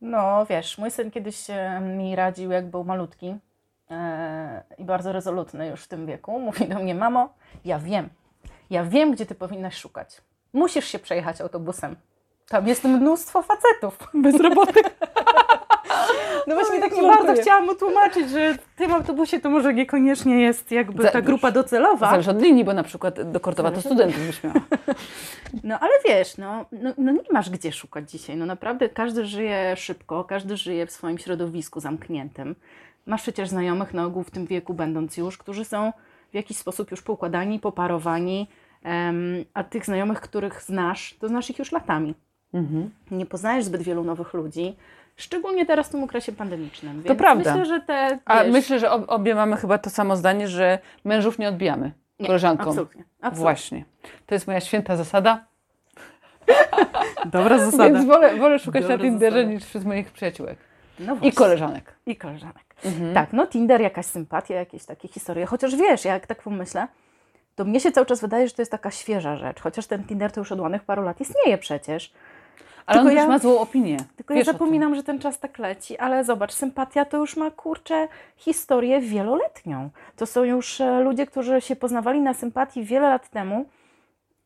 No 0.00 0.46
wiesz, 0.50 0.78
mój 0.78 0.90
syn 0.90 1.10
kiedyś 1.10 1.46
mi 1.80 2.16
radził, 2.16 2.50
jak 2.50 2.70
był 2.70 2.84
malutki 2.84 3.34
i 4.78 4.84
bardzo 4.84 5.12
rezolutny 5.12 5.68
już 5.68 5.84
w 5.84 5.88
tym 5.88 6.06
wieku. 6.06 6.40
Mówi 6.40 6.68
do 6.68 6.78
mnie, 6.78 6.94
mamo, 6.94 7.34
ja 7.64 7.78
wiem, 7.78 8.08
ja 8.70 8.84
wiem, 8.84 9.12
gdzie 9.12 9.26
ty 9.26 9.34
powinnaś 9.34 9.76
szukać. 9.76 10.22
Musisz 10.52 10.84
się 10.84 10.98
przejechać 10.98 11.40
autobusem. 11.40 11.96
Tam 12.48 12.66
jest 12.66 12.84
mnóstwo 12.84 13.42
facetów. 13.42 13.98
Bezrobotny. 14.14 14.82
No 16.46 16.54
właśnie 16.54 16.80
tak 16.80 16.92
nie 16.92 17.02
bardzo 17.02 17.42
chciałam 17.42 17.66
mu 17.66 17.74
tłumaczyć, 17.74 18.30
że 18.30 18.54
w 18.54 18.76
tym 18.76 18.92
autobusie 18.92 19.40
to 19.40 19.50
może 19.50 19.74
niekoniecznie 19.74 20.40
jest 20.40 20.70
jakby 20.70 21.10
ta 21.10 21.22
grupa 21.22 21.50
docelowa. 21.50 22.10
Zależy 22.10 22.30
od 22.30 22.42
linii, 22.42 22.64
bo 22.64 22.72
na 22.72 22.82
przykład 22.82 23.32
do 23.32 23.40
Kortowa 23.40 23.70
to 23.70 23.80
studentów 23.80 24.26
byś 24.26 24.42
miała. 24.42 24.60
No 25.64 25.78
ale 25.80 25.92
wiesz, 26.08 26.36
no, 26.36 26.64
no, 26.72 26.92
no 26.98 27.12
nie 27.12 27.32
masz 27.32 27.50
gdzie 27.50 27.72
szukać 27.72 28.10
dzisiaj. 28.10 28.36
No 28.36 28.46
naprawdę 28.46 28.88
każdy 28.88 29.26
żyje 29.26 29.76
szybko, 29.76 30.24
każdy 30.24 30.56
żyje 30.56 30.86
w 30.86 30.90
swoim 30.90 31.18
środowisku 31.18 31.80
zamkniętym. 31.80 32.54
Masz 33.08 33.22
przecież 33.22 33.48
znajomych 33.48 33.94
na 33.94 34.04
ogół 34.04 34.22
w 34.22 34.30
tym 34.30 34.46
wieku 34.46 34.74
będąc 34.74 35.16
już, 35.16 35.38
którzy 35.38 35.64
są 35.64 35.92
w 36.30 36.34
jakiś 36.34 36.56
sposób 36.56 36.90
już 36.90 37.02
poukładani, 37.02 37.58
poparowani, 37.60 38.46
a 39.54 39.64
tych 39.64 39.84
znajomych, 39.84 40.20
których 40.20 40.62
znasz, 40.62 41.14
to 41.20 41.28
znasz 41.28 41.50
ich 41.50 41.58
już 41.58 41.72
latami. 41.72 42.14
Mhm. 42.54 42.90
Nie 43.10 43.26
poznajesz 43.26 43.64
zbyt 43.64 43.82
wielu 43.82 44.04
nowych 44.04 44.34
ludzi, 44.34 44.76
szczególnie 45.16 45.66
teraz 45.66 45.88
w 45.88 45.90
tym 45.90 46.04
okresie 46.04 46.32
pandemicznym. 46.32 47.02
Więc 47.02 47.18
prawda. 47.18 47.56
Myślę, 47.56 47.66
że 47.66 47.80
te. 47.80 48.18
A 48.24 48.44
wiesz, 48.44 48.52
myślę, 48.52 48.78
że 48.78 48.90
ob- 48.90 49.04
obie 49.08 49.34
mamy 49.34 49.56
chyba 49.56 49.78
to 49.78 49.90
samo 49.90 50.16
zdanie, 50.16 50.48
że 50.48 50.78
mężów 51.04 51.38
nie 51.38 51.48
odbijamy 51.48 51.92
nie, 52.20 52.26
koleżankom. 52.26 52.68
Absolutnie. 52.68 53.04
absolutnie. 53.20 53.42
Właśnie. 53.42 53.84
To 54.26 54.34
jest 54.34 54.46
moja 54.46 54.60
święta 54.60 54.96
zasada. 54.96 55.44
Dobra 57.32 57.58
Więc 57.58 58.06
wolę, 58.06 58.36
wolę 58.36 58.58
szukać 58.58 58.82
Dobra 58.82 58.96
na 58.96 59.02
Tinderze 59.02 59.36
zasada. 59.36 59.52
niż 59.52 59.64
wśród 59.64 59.84
moich 59.84 60.10
przyjaciółek. 60.10 60.67
No 61.00 61.16
I 61.22 61.32
koleżanek. 61.32 61.94
I 62.06 62.16
koleżanek. 62.16 62.64
Mhm. 62.84 63.14
Tak, 63.14 63.32
no 63.32 63.46
Tinder, 63.46 63.80
jakaś 63.80 64.06
sympatia, 64.06 64.54
jakieś 64.54 64.84
takie 64.84 65.08
historie. 65.08 65.46
Chociaż 65.46 65.76
wiesz, 65.76 66.04
jak 66.04 66.26
tak 66.26 66.42
pomyślę, 66.42 66.88
to 67.56 67.64
mnie 67.64 67.80
się 67.80 67.92
cały 67.92 68.06
czas 68.06 68.20
wydaje, 68.20 68.48
że 68.48 68.54
to 68.54 68.62
jest 68.62 68.72
taka 68.72 68.90
świeża 68.90 69.36
rzecz. 69.36 69.60
Chociaż 69.60 69.86
ten 69.86 70.04
Tinder 70.04 70.32
to 70.32 70.40
już 70.40 70.52
od 70.52 70.60
ładnych 70.60 70.82
paru 70.84 71.02
lat 71.02 71.20
istnieje 71.20 71.58
przecież. 71.58 72.12
Ale 72.86 72.98
Tylko 72.98 73.10
on 73.10 73.16
ja- 73.16 73.26
ma 73.28 73.38
złą 73.38 73.58
opinię. 73.58 73.96
Tylko 74.16 74.34
Wiesz 74.34 74.46
ja 74.46 74.52
zapominam, 74.52 74.94
że 74.94 75.02
ten 75.02 75.18
czas 75.18 75.38
tak 75.38 75.58
leci, 75.58 75.98
ale 75.98 76.24
zobacz, 76.24 76.52
sympatia 76.52 77.04
to 77.04 77.16
już 77.16 77.36
ma 77.36 77.50
kurczę 77.50 78.08
historię 78.36 79.00
wieloletnią. 79.00 79.90
To 80.16 80.26
są 80.26 80.44
już 80.44 80.80
e, 80.80 81.00
ludzie, 81.00 81.26
którzy 81.26 81.60
się 81.60 81.76
poznawali 81.76 82.20
na 82.20 82.34
sympatii 82.34 82.84
wiele 82.84 83.08
lat 83.08 83.28
temu. 83.28 83.66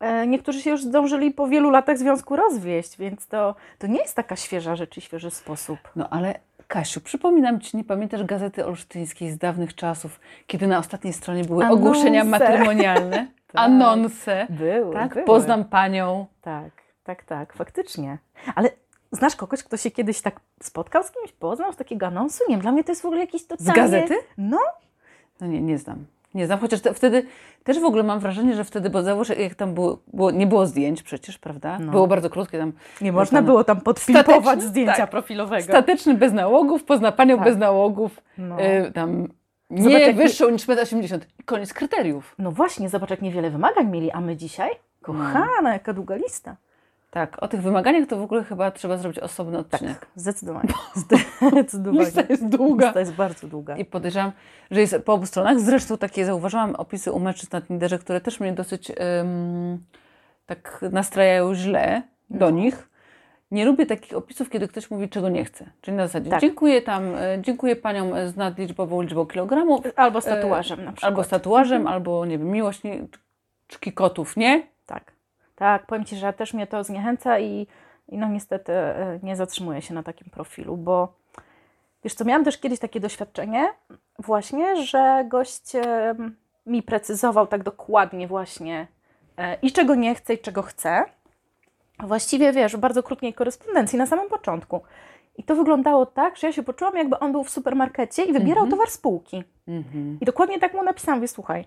E, 0.03 0.27
Niektórzy 0.27 0.61
się 0.63 0.71
już 0.71 0.83
zdążyli 0.83 1.31
po 1.31 1.47
wielu 1.49 1.71
latach 1.71 1.99
związku 1.99 2.37
rozwieść, 2.37 2.97
więc 2.99 3.27
to, 3.27 3.55
to 3.79 3.87
nie 3.87 3.99
jest 3.99 4.15
taka 4.17 4.37
świeża 4.37 4.77
rzecz 4.77 4.97
i 4.97 5.01
świeży 5.01 5.31
sposób. 5.31 5.79
No 5.97 6.09
ale 6.11 6.35
Kasiu, 6.69 7.01
przypominam 7.01 7.61
Ci, 7.61 7.77
nie 7.77 7.85
pamiętasz 7.85 8.25
Gazety 8.25 8.67
Olsztyńskiej 8.67 9.31
z 9.31 9.39
dawnych 9.39 9.75
czasów, 9.75 10.21
kiedy 10.47 10.67
na 10.67 10.79
ostatniej 10.79 11.13
stronie 11.13 11.45
były 11.45 11.65
Anonse. 11.65 11.81
ogłoszenia 11.83 12.25
matrymonialne, 12.25 13.17
Tak. 13.53 13.63
anonse, 13.63 14.47
Były, 14.51 14.93
tak? 14.95 15.13
były. 15.15 15.25
Poznam 15.25 15.65
Panią. 15.65 16.27
Tak, 16.43 16.71
tak, 17.05 17.25
tak, 17.25 17.53
faktycznie. 17.53 18.19
Ale 18.55 18.71
znasz 19.13 19.37
kogoś, 19.37 19.63
kto 19.63 19.77
się 19.77 19.91
kiedyś 19.91 20.21
tak 20.21 20.41
spotkał 20.63 21.03
z 21.03 21.11
kimś, 21.11 21.33
poznał 21.33 21.73
z 21.73 21.77
takiego 21.77 22.07
anonsu? 22.07 22.45
Nie 22.49 22.55
wiem, 22.55 22.63
dla 22.63 22.73
mnie 22.73 22.85
to 22.85 22.93
jest 22.93 23.03
w 23.03 23.07
ogóle 23.07 23.21
jakiś 23.21 23.47
totalnie... 23.47 23.73
gazety? 23.75 24.15
No, 24.39 24.59
No 25.41 25.47
nie, 25.47 25.63
nie 25.63 25.79
znam. 25.79 26.05
Nie 26.35 26.47
znam, 26.47 26.59
chociaż 26.59 26.81
te, 26.81 26.95
wtedy 26.95 27.27
też 27.65 27.81
w 27.81 27.85
ogóle 27.85 28.03
mam 28.03 28.21
wrażenie, 28.21 28.55
że 28.55 28.65
wtedy, 28.65 28.91
bo 28.91 29.03
zauważ, 29.03 29.29
jak 29.29 29.55
tam 29.55 29.75
było, 29.75 29.99
było 30.13 30.31
nie 30.31 30.47
było 30.47 30.67
zdjęć 30.67 31.03
przecież, 31.03 31.39
prawda? 31.39 31.79
No. 31.79 31.93
Było 31.93 32.07
bardzo 32.07 32.31
krótkie 32.31 32.59
tam. 32.59 32.73
Nie 33.01 33.13
można 33.13 33.39
tam 33.39 33.45
było 33.45 33.65
tam 33.65 33.81
podfilmować 33.81 34.63
zdjęcia 34.63 34.97
tak. 34.97 35.11
profilowego. 35.11 35.63
Statyczny 35.63 36.15
bez 36.15 36.33
nałogów, 36.33 36.85
pozna 36.85 37.13
panią 37.13 37.37
Tak. 37.37 37.45
bez 37.45 37.57
nałogów, 37.57 38.21
No. 38.39 38.57
y, 38.63 38.93
tam 38.93 39.29
Zobacz, 39.71 39.87
nie 39.93 40.01
jaki- 40.01 40.15
wyższą 40.15 40.51
niż 40.51 40.67
1,80 40.67 41.15
m. 41.15 41.21
Koniec 41.45 41.73
kryteriów. 41.73 42.35
No 42.39 42.51
właśnie, 42.51 42.89
zobacz 42.89 43.11
jak 43.11 43.23
niewiele 43.23 43.51
wymagań 43.51 43.87
mieli, 43.91 44.11
a 44.11 44.21
my 44.21 44.37
dzisiaj? 44.37 44.71
Kochana, 45.03 45.73
jaka 45.73 45.93
długa 45.93 46.17
lista. 46.17 46.57
Tak, 47.13 47.43
o 47.43 47.49
tych 47.49 47.63
wymaganiach 47.63 48.09
to 48.09 48.17
w 48.17 48.23
ogóle 48.23 48.45
chyba 48.45 48.71
trzeba 48.71 48.97
zrobić 48.97 49.19
osobny 49.19 49.59
odcinek. 49.59 50.07
Zdecydowanie. 50.17 50.69
Zdecydowanie. 51.45 52.05
Lista 52.05 52.23
jest 52.29 52.49
długa. 52.49 52.85
Lista 52.87 53.01
jest 53.01 53.13
bardzo 53.13 53.49
długa. 53.49 53.77
I 53.77 53.85
podejrzewam, 53.85 54.33
że 54.71 54.81
jest 54.81 54.97
po 55.05 55.13
obu 55.13 55.27
stronach. 55.27 55.61
Zresztą 55.61 55.99
takie 55.99 56.25
zauważyłam 56.25 56.75
opisy 56.75 57.13
u 57.13 57.19
mężczyzn 57.21 57.51
na 57.53 57.61
Tinderze, 57.63 57.99
które 57.99 58.21
też 58.21 58.41
mnie 58.41 58.53
dosyć 58.53 58.91
ym, 58.91 59.85
tak 60.47 60.85
nastrajają 60.93 61.55
źle 61.55 62.03
do 62.31 62.51
No. 62.51 62.51
nich. 62.51 62.89
Nie 63.51 63.65
lubię 63.65 63.87
takich 63.87 64.17
opisów, 64.17 64.51
kiedy 64.51 64.69
ktoś 64.69 64.91
mówi, 64.91 65.09
czego 65.09 65.29
nie 65.29 65.45
chce. 65.45 65.65
Czyli 65.81 65.97
na 65.97 66.07
zasadzie 66.07 66.31
Tak. 66.31 66.41
dziękuję 66.41 66.83
tam, 66.83 67.15
e, 67.15 67.39
dziękuję 67.41 67.77
paniom 67.77 68.11
z 68.29 68.37
nadliczbową 68.37 69.03
liczbą 69.03 69.27
kilogramów, 69.27 69.81
Albo 69.97 70.21
z 70.21 70.25
tatuażem 70.25 70.85
na 70.85 70.93
przykład. 70.93 71.09
albo 71.13 71.25
z 71.25 71.29
tatuażem, 71.29 71.87
albo 71.87 72.27
nie 72.27 72.39
wiem, 72.39 72.49
miłość 72.49 72.83
nie, 72.83 72.99
kotów, 73.95 74.37
nie? 74.37 74.72
Tak. 75.63 75.87
Powiem 75.87 76.05
Ci, 76.05 76.17
że 76.17 76.33
też 76.33 76.55
mnie 76.55 76.67
to 76.67 76.85
zniechęca 76.85 77.39
i, 77.39 77.67
i 78.09 78.19
no 78.19 78.29
niestety 78.29 78.73
e, 78.73 79.19
nie 79.23 79.37
zatrzymuję 79.37 79.83
się 79.83 79.95
na 79.95 80.03
takim 80.03 80.31
profilu, 80.31 80.77
bo 80.77 81.13
wiesz 82.05 82.15
co, 82.15 82.25
miałam 82.25 82.45
też 82.45 82.59
kiedyś 82.59 82.79
takie 82.79 83.01
doświadczenie 83.01 83.73
właśnie, 84.19 84.85
że 84.85 85.25
gość 85.29 85.73
mi 86.67 86.83
precyzował 86.83 87.47
tak 87.47 87.63
dokładnie 87.63 88.29
właśnie 88.29 88.87
e, 89.39 89.55
i 89.63 89.73
czego 89.73 89.95
nie 89.95 90.15
chce 90.15 90.35
i 90.35 90.39
czego 90.39 90.63
chce. 90.63 91.05
Właściwie, 91.99 92.53
wiesz, 92.53 92.77
w 92.77 92.81
bardzo 92.81 93.03
krótkiej 93.03 93.35
korespondencji 93.35 93.99
na 93.99 94.07
samym 94.07 94.29
początku. 94.29 94.81
I 95.37 95.43
to 95.43 95.55
wyglądało 95.57 96.07
tak, 96.07 96.37
że 96.37 96.47
ja 96.47 96.53
się 96.53 96.63
poczułam, 96.63 96.97
jakby 96.97 97.19
on 97.19 97.33
był 97.33 97.45
w 97.45 97.51
supermarkecie 97.51 98.25
i 98.25 98.33
wybierał 98.33 98.65
Mhm. 98.65 98.71
towar 98.71 98.91
z 98.91 98.99
półki. 98.99 99.45
Mhm. 99.69 100.19
I 100.21 100.25
dokładnie 100.25 100.59
tak 100.59 100.75
mu 100.75 100.83
napisałam, 100.83 101.21
wie, 101.21 101.29
słuchaj, 101.29 101.67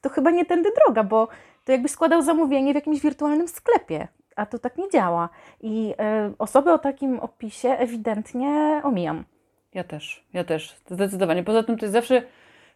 to 0.00 0.08
chyba 0.08 0.30
nie 0.30 0.44
tędy 0.46 0.70
droga, 0.84 1.04
bo 1.04 1.28
to 1.64 1.72
jakbyś 1.72 1.90
składał 1.92 2.22
zamówienie 2.22 2.72
w 2.72 2.74
jakimś 2.74 3.00
wirtualnym 3.00 3.48
sklepie, 3.48 4.08
a 4.36 4.46
to 4.46 4.58
tak 4.58 4.78
nie 4.78 4.90
działa. 4.90 5.28
I 5.60 5.94
e, 5.98 6.32
osoby 6.38 6.72
o 6.72 6.78
takim 6.78 7.20
opisie 7.20 7.68
ewidentnie 7.68 8.80
omijam. 8.84 9.24
Ja 9.74 9.84
też, 9.84 10.24
ja 10.32 10.44
też, 10.44 10.76
zdecydowanie. 10.90 11.44
Poza 11.44 11.62
tym 11.62 11.78
to 11.78 11.84
jest 11.84 11.92
zawsze 11.92 12.22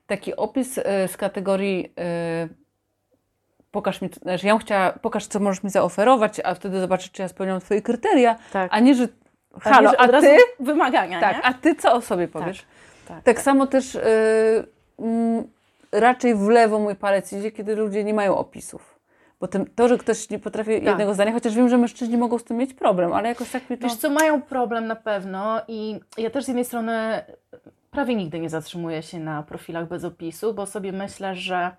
taki 0.06 0.36
opis 0.36 0.78
e, 0.78 1.08
z 1.08 1.16
kategorii 1.16 1.92
e, 1.98 2.48
pokaż 3.70 4.00
mi, 4.02 4.08
znaczy 4.22 4.46
ja 4.46 4.52
bym 4.52 4.60
chciała, 4.60 4.92
pokaż 4.92 5.26
co 5.26 5.40
możesz 5.40 5.62
mi 5.62 5.70
zaoferować, 5.70 6.40
a 6.44 6.54
wtedy 6.54 6.80
zobaczysz, 6.80 7.10
czy 7.10 7.22
ja 7.22 7.28
spełniam 7.28 7.60
twoje 7.60 7.82
kryteria, 7.82 8.36
Tak. 8.52 8.68
a 8.74 8.80
nie, 8.80 8.94
że 8.94 9.08
A 9.64 9.68
nie, 9.68 9.74
halo, 9.74 9.90
że 9.90 10.00
a 10.00 10.04
od 10.04 10.10
razu 10.10 10.26
ty? 10.26 10.64
Wymagania, 10.64 11.20
Tak, 11.20 11.36
nie? 11.36 11.42
a 11.42 11.54
ty 11.54 11.74
co 11.74 11.92
o 11.92 12.00
sobie 12.00 12.28
powiesz? 12.28 12.66
tak, 13.08 13.22
Tak 13.22 13.40
samo 13.40 13.66
też 13.66 13.98
mm, 14.98 15.44
raczej 16.00 16.34
w 16.34 16.48
lewo 16.48 16.78
mój 16.78 16.96
palec 16.96 17.32
idzie, 17.32 17.52
kiedy 17.52 17.76
ludzie 17.76 18.04
nie 18.04 18.14
mają 18.14 18.36
opisów. 18.36 19.00
Bo 19.40 19.48
tym, 19.48 19.66
to, 19.74 19.88
że 19.88 19.98
ktoś 19.98 20.30
nie 20.30 20.38
potrafi 20.38 20.70
jednego 20.70 21.14
zdania, 21.14 21.32
chociaż 21.32 21.54
wiem, 21.54 21.68
że 21.68 21.78
mężczyźni 21.78 22.16
mogą 22.16 22.38
z 22.38 22.44
tym 22.44 22.56
mieć 22.56 22.74
problem, 22.74 23.12
ale 23.12 23.28
jakoś 23.28 23.50
tak 23.50 23.70
mi 23.70 23.78
to... 23.78 23.88
Wiesz 23.88 23.96
co, 23.96 24.10
mają 24.10 24.42
problem 24.42 24.86
na 24.86 24.96
pewno 24.96 25.60
i 25.68 26.00
ja 26.18 26.30
też 26.30 26.44
z 26.44 26.48
jednej 26.48 26.64
strony 26.64 27.24
prawie 27.90 28.14
nigdy 28.14 28.40
nie 28.40 28.50
zatrzymuję 28.50 29.02
się 29.02 29.20
na 29.20 29.42
profilach 29.42 29.88
bez 29.88 30.04
opisu, 30.04 30.54
bo 30.54 30.66
sobie 30.66 30.92
myślę, 30.92 31.34
że, 31.34 31.76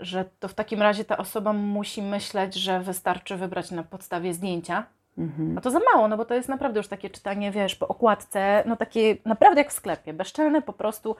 że 0.00 0.24
to 0.40 0.48
w 0.48 0.54
takim 0.54 0.82
razie 0.82 1.04
ta 1.04 1.16
osoba 1.16 1.52
musi 1.52 2.02
myśleć, 2.02 2.54
że 2.54 2.80
wystarczy 2.80 3.36
wybrać 3.36 3.70
na 3.70 3.82
podstawie 3.82 4.34
zdjęcia, 4.34 4.86
Mhm. 5.18 5.58
A 5.58 5.60
to 5.60 5.70
za 5.70 5.80
mało, 5.94 6.08
no 6.08 6.16
bo 6.16 6.24
to 6.24 6.34
jest 6.34 6.48
naprawdę 6.48 6.80
już 6.80 6.88
takie 6.88 7.10
czytanie, 7.10 7.50
wiesz, 7.50 7.74
po 7.74 7.88
okładce, 7.88 8.62
no 8.66 8.76
takie 8.76 9.16
naprawdę 9.24 9.60
jak 9.60 9.70
w 9.70 9.72
sklepie, 9.72 10.12
bezczelne 10.12 10.62
po 10.62 10.72
prostu, 10.72 11.16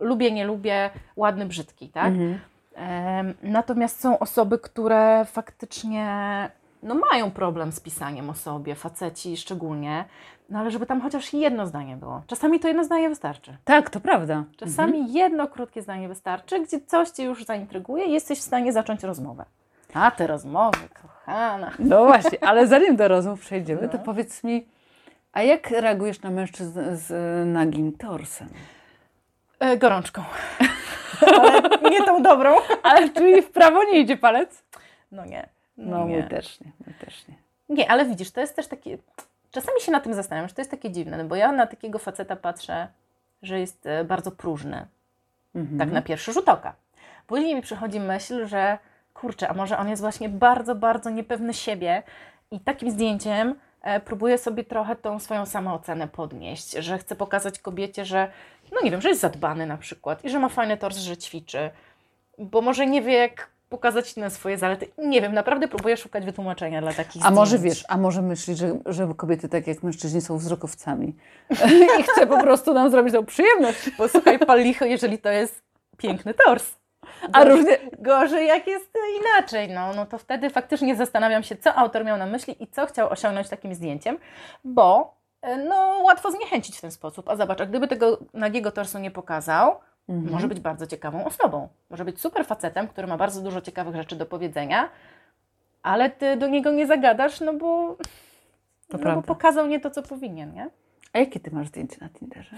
lubię, 0.00 0.30
nie 0.32 0.44
lubię, 0.44 0.90
ładny, 1.16 1.46
brzydki, 1.46 1.88
tak? 1.88 2.06
Mhm. 2.06 2.38
Natomiast 3.42 4.00
są 4.00 4.18
osoby, 4.18 4.58
które 4.58 5.24
faktycznie 5.24 6.06
no 6.82 6.94
mają 7.10 7.30
problem 7.30 7.72
z 7.72 7.80
pisaniem 7.80 8.30
o 8.30 8.34
sobie, 8.34 8.74
faceci 8.74 9.36
szczególnie, 9.36 10.04
no 10.50 10.58
ale 10.58 10.70
żeby 10.70 10.86
tam 10.86 11.00
chociaż 11.00 11.32
jedno 11.32 11.66
zdanie 11.66 11.96
było. 11.96 12.22
Czasami 12.26 12.60
to 12.60 12.68
jedno 12.68 12.84
zdanie 12.84 13.08
wystarczy. 13.08 13.56
Tak, 13.64 13.90
to 13.90 14.00
prawda. 14.00 14.44
Czasami 14.56 15.12
jedno 15.12 15.46
krótkie 15.48 15.82
zdanie 15.82 16.08
wystarczy, 16.08 16.60
gdzie 16.60 16.80
coś 16.80 17.08
Cię 17.10 17.24
już 17.24 17.44
zaintryguje 17.44 18.04
i 18.04 18.12
jesteś 18.12 18.38
w 18.38 18.42
stanie 18.42 18.72
zacząć 18.72 19.02
rozmowę. 19.02 19.44
A 19.94 20.10
te 20.10 20.26
rozmowy, 20.26 20.78
kochana. 21.02 21.70
No 21.78 22.04
właśnie, 22.04 22.44
ale 22.44 22.66
zanim 22.66 22.96
do 22.96 23.08
rozmów 23.08 23.40
przejdziemy, 23.40 23.88
to 23.88 23.98
No. 23.98 24.04
powiedz 24.04 24.44
mi, 24.44 24.66
a 25.32 25.42
jak 25.42 25.70
reagujesz 25.70 26.22
na 26.22 26.30
mężczyzn 26.30 26.80
z 26.92 27.08
nagim 27.48 27.92
torsem? 27.92 28.48
E, 29.60 29.76
gorączką. 29.76 30.24
ale 31.42 31.60
nie 31.90 32.02
tą 32.04 32.22
dobrą. 32.22 32.56
Ale 32.82 33.08
czyli 33.10 33.42
w 33.42 33.50
prawo 33.50 33.84
nie 33.84 33.98
idzie 34.00 34.16
palec? 34.16 34.62
No 35.12 35.24
nie. 35.24 35.48
No, 35.76 36.04
nie. 36.04 36.18
mój 36.18 36.28
też 36.28 36.60
nie, 36.60 36.72
mój 36.86 36.94
też 36.94 37.28
nie. 37.28 37.34
Nie, 37.68 37.90
ale 37.90 38.04
widzisz, 38.04 38.30
to 38.30 38.40
jest 38.40 38.56
też 38.56 38.66
takie. 38.66 38.98
Czasami 39.50 39.80
się 39.80 39.92
na 39.92 40.00
tym 40.00 40.14
zastanawiam, 40.14 40.48
że 40.48 40.54
to 40.54 40.60
jest 40.60 40.70
takie 40.70 40.90
dziwne, 40.90 41.16
no 41.18 41.24
bo 41.24 41.36
ja 41.36 41.52
na 41.52 41.66
takiego 41.66 41.98
faceta 41.98 42.36
patrzę, 42.36 42.88
że 43.42 43.60
jest 43.60 43.86
e, 43.86 44.04
bardzo 44.04 44.30
próżny, 44.30 44.86
Mhm. 45.54 45.78
tak 45.78 45.90
na 45.92 46.02
pierwszy 46.02 46.32
rzut 46.32 46.48
oka. 46.48 46.74
Później 47.26 47.54
mi 47.54 47.62
przychodzi 47.62 48.00
myśl, 48.00 48.46
że 48.46 48.78
kurczę, 49.14 49.48
a 49.48 49.54
może 49.54 49.78
on 49.78 49.88
jest 49.88 50.02
właśnie 50.02 50.28
bardzo, 50.28 50.74
bardzo 50.74 51.10
niepewny 51.10 51.54
siebie 51.54 52.02
i 52.50 52.60
takim 52.60 52.90
zdjęciem 52.90 53.54
e, 53.82 54.00
próbuje 54.00 54.38
sobie 54.38 54.64
trochę 54.64 54.96
tą 54.96 55.18
swoją 55.18 55.46
samoocenę 55.46 56.08
podnieść, 56.08 56.72
że 56.72 56.98
chce 56.98 57.16
pokazać 57.16 57.58
kobiecie, 57.58 58.04
że 58.04 58.30
no 58.72 58.80
nie 58.84 58.90
wiem, 58.90 59.00
że 59.00 59.08
jest 59.08 59.20
zadbany 59.20 59.66
na 59.66 59.76
przykład 59.76 60.24
i 60.24 60.30
że 60.30 60.38
ma 60.38 60.48
fajny 60.48 60.76
tors, 60.76 60.98
że 60.98 61.16
ćwiczy, 61.16 61.70
bo 62.38 62.60
może 62.60 62.86
nie 62.86 63.02
wie 63.02 63.12
jak 63.12 63.48
pokazać 63.68 64.16
na 64.16 64.30
swoje 64.30 64.58
zalety. 64.58 64.88
Nie 64.98 65.20
wiem, 65.22 65.34
naprawdę 65.34 65.68
próbuję 65.68 65.96
szukać 65.96 66.24
wytłumaczenia 66.24 66.80
dla 66.80 66.92
takich 66.92 67.16
A 67.22 67.24
zdjęć. 67.24 67.36
może 67.36 67.58
wiesz, 67.58 67.84
a 67.88 67.96
może 67.96 68.22
myślisz, 68.22 68.58
że, 68.58 68.78
że 68.86 69.08
kobiety 69.16 69.48
tak 69.48 69.66
jak 69.66 69.82
mężczyźni 69.82 70.20
są 70.20 70.38
wzrokowcami 70.38 71.16
i 72.00 72.02
chce 72.02 72.26
po 72.26 72.40
prostu 72.40 72.74
nam 72.74 72.90
zrobić 72.90 73.14
tą 73.14 73.26
przyjemność. 73.26 73.90
Posłuchaj, 73.96 74.38
pal 74.38 74.62
licho, 74.62 74.84
jeżeli 74.84 75.18
to 75.18 75.30
jest 75.30 75.62
piękny 75.96 76.34
tors. 76.34 76.77
A 77.32 77.44
różnie, 77.44 77.78
Gorzej, 77.98 78.46
jak 78.46 78.66
jest 78.66 78.90
inaczej, 79.20 79.68
no, 79.68 79.92
no 79.94 80.06
to 80.06 80.18
wtedy 80.18 80.50
faktycznie 80.50 80.96
zastanawiam 80.96 81.42
się, 81.42 81.56
co 81.56 81.74
autor 81.74 82.04
miał 82.04 82.16
na 82.16 82.26
myśli 82.26 82.62
i 82.62 82.66
co 82.66 82.86
chciał 82.86 83.10
osiągnąć 83.10 83.48
takim 83.48 83.74
zdjęciem, 83.74 84.18
bo 84.64 85.14
e, 85.42 85.56
no, 85.56 86.00
łatwo 86.04 86.30
zniechęcić 86.30 86.78
w 86.78 86.80
ten 86.80 86.90
sposób. 86.90 87.28
A 87.28 87.36
zobacz, 87.36 87.60
a 87.60 87.66
gdyby 87.66 87.88
tego 87.88 88.18
nagiego 88.34 88.70
torsu 88.72 88.98
nie 88.98 89.10
pokazał, 89.10 89.80
Mhm. 90.08 90.32
może 90.32 90.48
być 90.48 90.60
bardzo 90.60 90.86
ciekawą 90.86 91.24
osobą. 91.24 91.68
Może 91.90 92.04
być 92.04 92.20
super 92.20 92.46
facetem, 92.46 92.88
który 92.88 93.06
ma 93.06 93.16
bardzo 93.16 93.40
dużo 93.42 93.60
ciekawych 93.60 93.96
rzeczy 93.96 94.16
do 94.16 94.26
powiedzenia, 94.26 94.88
ale 95.82 96.10
ty 96.10 96.36
do 96.36 96.46
niego 96.48 96.70
nie 96.70 96.86
zagadasz, 96.86 97.40
no 97.40 97.52
bo, 97.52 97.96
To 98.88 98.98
no 98.98 99.14
bo 99.14 99.22
pokazał 99.22 99.66
nie 99.66 99.80
to, 99.80 99.90
co 99.90 100.02
powinien, 100.02 100.54
nie? 100.54 100.70
A 101.12 101.18
jakie 101.18 101.40
ty 101.40 101.50
masz 101.50 101.68
zdjęcie 101.68 101.96
na 102.00 102.08
Tinderze? 102.08 102.56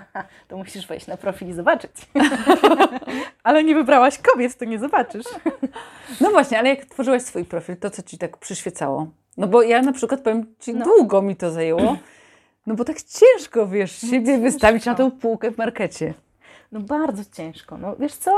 to 0.48 0.56
musisz 0.56 0.86
wejść 0.86 1.06
na 1.06 1.16
profil 1.16 1.48
i 1.48 1.52
zobaczyć. 1.52 1.90
ale 3.44 3.64
nie 3.64 3.74
wybrałaś 3.74 4.18
kobiet, 4.18 4.58
to 4.58 4.64
nie 4.64 4.78
zobaczysz. 4.78 5.26
No 6.20 6.30
właśnie, 6.30 6.58
ale 6.58 6.68
jak 6.68 6.84
tworzyłaś 6.84 7.22
swój 7.22 7.44
profil, 7.44 7.76
to 7.76 7.90
co 7.90 8.02
ci 8.02 8.18
tak 8.18 8.36
przyświecało? 8.36 9.06
No 9.36 9.46
bo 9.46 9.62
ja 9.62 9.82
na 9.82 9.92
przykład 9.92 10.20
powiem 10.20 10.54
ci, 10.60 10.74
No. 10.74 10.84
długo 10.84 11.22
mi 11.22 11.36
to 11.36 11.50
zajęło. 11.50 11.96
No 12.66 12.74
bo 12.74 12.84
tak 12.84 12.96
ciężko, 13.02 13.66
wiesz, 13.66 14.00
siebie 14.00 14.26
ciężko. 14.26 14.42
wystawić 14.42 14.84
na 14.86 14.94
tą 14.94 15.10
półkę 15.10 15.50
w 15.50 15.58
markecie. 15.58 16.14
No 16.72 16.80
bardzo 16.80 17.22
ciężko. 17.36 17.78
No 17.78 17.96
wiesz 17.96 18.14
co? 18.14 18.30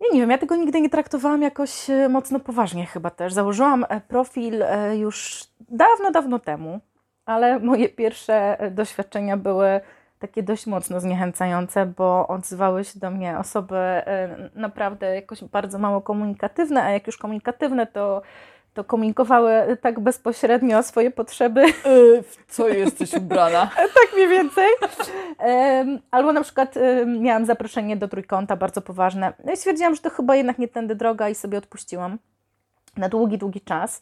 Ja 0.00 0.06
nie 0.12 0.20
wiem, 0.20 0.30
ja 0.30 0.38
tego 0.38 0.56
nigdy 0.56 0.80
nie 0.80 0.90
traktowałam 0.90 1.42
jakoś 1.42 1.90
e, 1.90 2.08
mocno 2.08 2.40
poważnie 2.40 2.86
chyba 2.86 3.10
też. 3.10 3.32
Założyłam 3.32 3.84
e, 3.88 4.00
profil 4.00 4.62
e, 4.62 4.96
już 4.98 5.44
dawno, 5.70 6.10
dawno 6.10 6.38
temu, 6.38 6.80
ale 7.28 7.58
moje 7.58 7.88
pierwsze 7.88 8.60
e, 8.60 8.70
doświadczenia 8.70 9.36
były 9.36 9.80
takie 10.18 10.42
dość 10.42 10.66
mocno 10.66 11.00
zniechęcające, 11.00 11.86
bo 11.86 12.28
odzywały 12.28 12.84
się 12.84 13.00
do 13.00 13.10
mnie 13.10 13.38
osoby 13.38 13.76
e, 13.76 14.50
naprawdę 14.54 15.14
jakoś 15.14 15.44
bardzo 15.44 15.78
mało 15.78 16.00
komunikatywne, 16.00 16.82
a 16.82 16.90
jak 16.90 17.06
już 17.06 17.16
komunikatywne, 17.16 17.86
to, 17.86 18.22
to 18.74 18.84
komunikowały 18.84 19.76
tak 19.80 20.00
bezpośrednio 20.00 20.82
swoje 20.82 21.10
potrzeby 21.10 21.72
w 22.22 22.36
co 22.48 22.68
jesteś 22.68 23.14
ubrana? 23.14 23.70
tak 24.00 24.14
mniej 24.14 24.28
więcej. 24.28 24.68
Albo 26.10 26.32
na 26.32 26.42
przykład 26.42 26.74
miałam 27.06 27.46
zaproszenie 27.46 27.96
do 27.96 28.08
trójkąta, 28.08 28.56
bardzo 28.56 28.80
poważne. 28.80 29.32
No 29.44 29.52
i 29.52 29.56
stwierdziłam, 29.56 29.94
że 29.94 30.00
to 30.00 30.10
chyba 30.10 30.36
jednak 30.36 30.58
nie 30.58 30.68
tędy 30.68 30.94
droga 30.94 31.28
i 31.28 31.34
sobie 31.34 31.58
odpuściłam 31.58 32.18
na 32.96 33.08
długi, 33.08 33.38
długi 33.38 33.60
czas. 33.60 34.00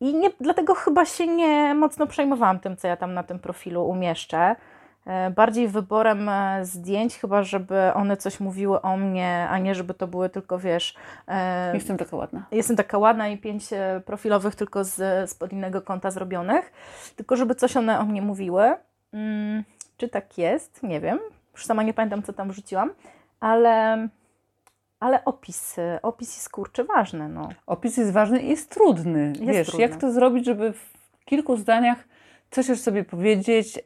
I 0.00 0.14
nie, 0.14 0.30
dlatego 0.40 0.74
chyba 0.74 1.04
się 1.04 1.26
nie 1.26 1.74
mocno 1.74 2.06
przejmowałam 2.06 2.58
tym, 2.60 2.76
co 2.76 2.88
ja 2.88 2.96
tam 2.96 3.14
na 3.14 3.22
tym 3.22 3.38
profilu 3.38 3.88
umieszczę. 3.88 4.56
e, 5.06 5.30
bardziej 5.30 5.68
wyborem 5.68 6.28
e, 6.28 6.64
zdjęć, 6.64 7.18
chyba 7.18 7.42
żeby 7.42 7.94
one 7.94 8.16
coś 8.16 8.40
mówiły 8.40 8.82
o 8.82 8.96
mnie, 8.96 9.46
a 9.50 9.58
nie 9.58 9.74
żeby 9.74 9.94
to 9.94 10.06
były 10.06 10.28
tylko, 10.28 10.58
wiesz... 10.58 10.94
e, 11.28 11.74
Jestem 11.74 11.96
taka 11.96 12.16
ładna. 12.16 12.46
Jestem 12.52 12.76
taka 12.76 12.98
ładna 12.98 13.28
i 13.28 13.38
pięć 13.38 13.64
profilowych 14.04 14.54
tylko 14.54 14.84
z, 14.84 15.30
z 15.30 15.34
pod 15.34 15.52
innego 15.52 15.82
konta 15.82 16.10
zrobionych, 16.10 16.72
tylko 17.16 17.36
żeby 17.36 17.54
coś 17.54 17.76
one 17.76 18.00
o 18.00 18.04
mnie 18.04 18.22
mówiły. 18.22 18.74
Mm, 19.12 19.64
czy 19.96 20.08
tak 20.08 20.38
jest? 20.38 20.82
Nie 20.82 21.00
wiem. 21.00 21.18
Już 21.52 21.66
sama 21.66 21.82
nie 21.82 21.94
pamiętam, 21.94 22.22
co 22.22 22.32
tam 22.32 22.48
wrzuciłam, 22.50 22.90
ale, 23.40 24.08
ale 25.04 25.24
opis, 25.24 25.76
opis 26.02 26.36
jest 26.36 26.48
kurczę 26.48 26.84
ważny. 26.84 27.28
No. 27.28 27.48
Opis 27.66 27.96
jest 27.96 28.12
ważny 28.12 28.42
i 28.42 28.48
jest 28.48 28.70
trudny. 28.70 29.32
Wiesz, 29.40 29.66
trudny. 29.66 29.82
jak 29.86 29.96
to 29.96 30.12
zrobić, 30.12 30.44
żeby 30.44 30.72
w 30.72 30.92
kilku 31.24 31.56
zdaniach 31.56 32.04
coś 32.50 32.68
już 32.68 32.80
sobie 32.80 33.04
powiedzieć, 33.04 33.80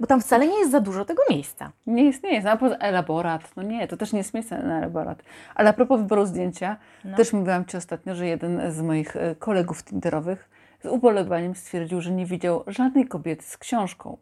Bo 0.00 0.06
tam 0.06 0.20
wcale 0.20 0.46
nie 0.48 0.58
jest 0.58 0.70
za 0.70 0.80
dużo 0.80 1.04
tego 1.04 1.22
miejsca. 1.30 1.72
Nie 1.86 2.04
jest, 2.04 2.22
nie 2.22 2.34
jest. 2.34 2.46
A 2.46 2.56
poza 2.56 2.76
elaborat, 2.76 3.50
no 3.56 3.62
nie, 3.62 3.88
to 3.88 3.96
też 3.96 4.12
nie 4.12 4.18
jest 4.18 4.34
miejsce 4.34 4.62
na 4.62 4.78
elaborat. 4.78 5.22
Ale 5.54 5.70
a 5.70 5.72
propos 5.72 6.00
wyboru 6.00 6.26
zdjęcia, 6.26 6.76
No. 7.04 7.16
też 7.16 7.32
mówiłam 7.32 7.64
Ci 7.64 7.76
ostatnio, 7.76 8.14
że 8.14 8.26
jeden 8.26 8.72
z 8.72 8.82
moich 8.82 9.16
e, 9.16 9.34
kolegów 9.34 9.84
tinderowych 9.84 10.50
z 10.82 10.86
ubolewaniem 10.86 11.54
stwierdził, 11.54 12.00
że 12.00 12.10
nie 12.10 12.26
widział 12.26 12.64
żadnej 12.66 13.08
kobiety 13.08 13.44
z 13.44 13.56
książką. 13.58 14.16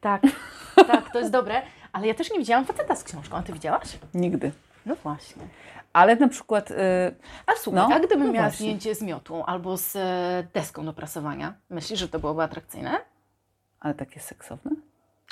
Tak, 0.00 0.22
tak, 0.92 1.12
to 1.12 1.18
jest 1.18 1.30
dobre. 1.30 1.62
Ale 1.92 2.06
ja 2.06 2.14
też 2.14 2.32
nie 2.32 2.38
widziałam 2.38 2.64
faceta 2.64 2.94
z 2.96 3.04
książką. 3.04 3.36
A 3.36 3.42
ty 3.42 3.52
widziałaś? 3.52 3.98
Nigdy. 4.14 4.52
No 4.86 4.94
właśnie. 5.02 5.42
Ale 5.92 6.16
na 6.16 6.28
przykład, 6.28 6.70
e, 6.70 7.12
A 7.46 7.52
słuchaj, 7.56 7.88
No, 7.88 7.94
a 7.96 7.98
gdybym 7.98 8.26
no 8.26 8.32
miała 8.32 8.46
właśnie. 8.48 8.66
zdjęcie 8.66 8.94
z 8.94 9.02
miotłą 9.02 9.44
albo 9.44 9.76
z 9.76 9.96
e, 9.96 10.46
deską 10.54 10.84
do 10.84 10.92
prasowania, 10.92 11.54
myślisz, 11.70 11.98
że 12.00 12.08
to 12.08 12.18
byłoby 12.18 12.42
atrakcyjne? 12.42 12.98
ale 13.80 13.94
takie 13.94 14.20
seksowne? 14.20 14.70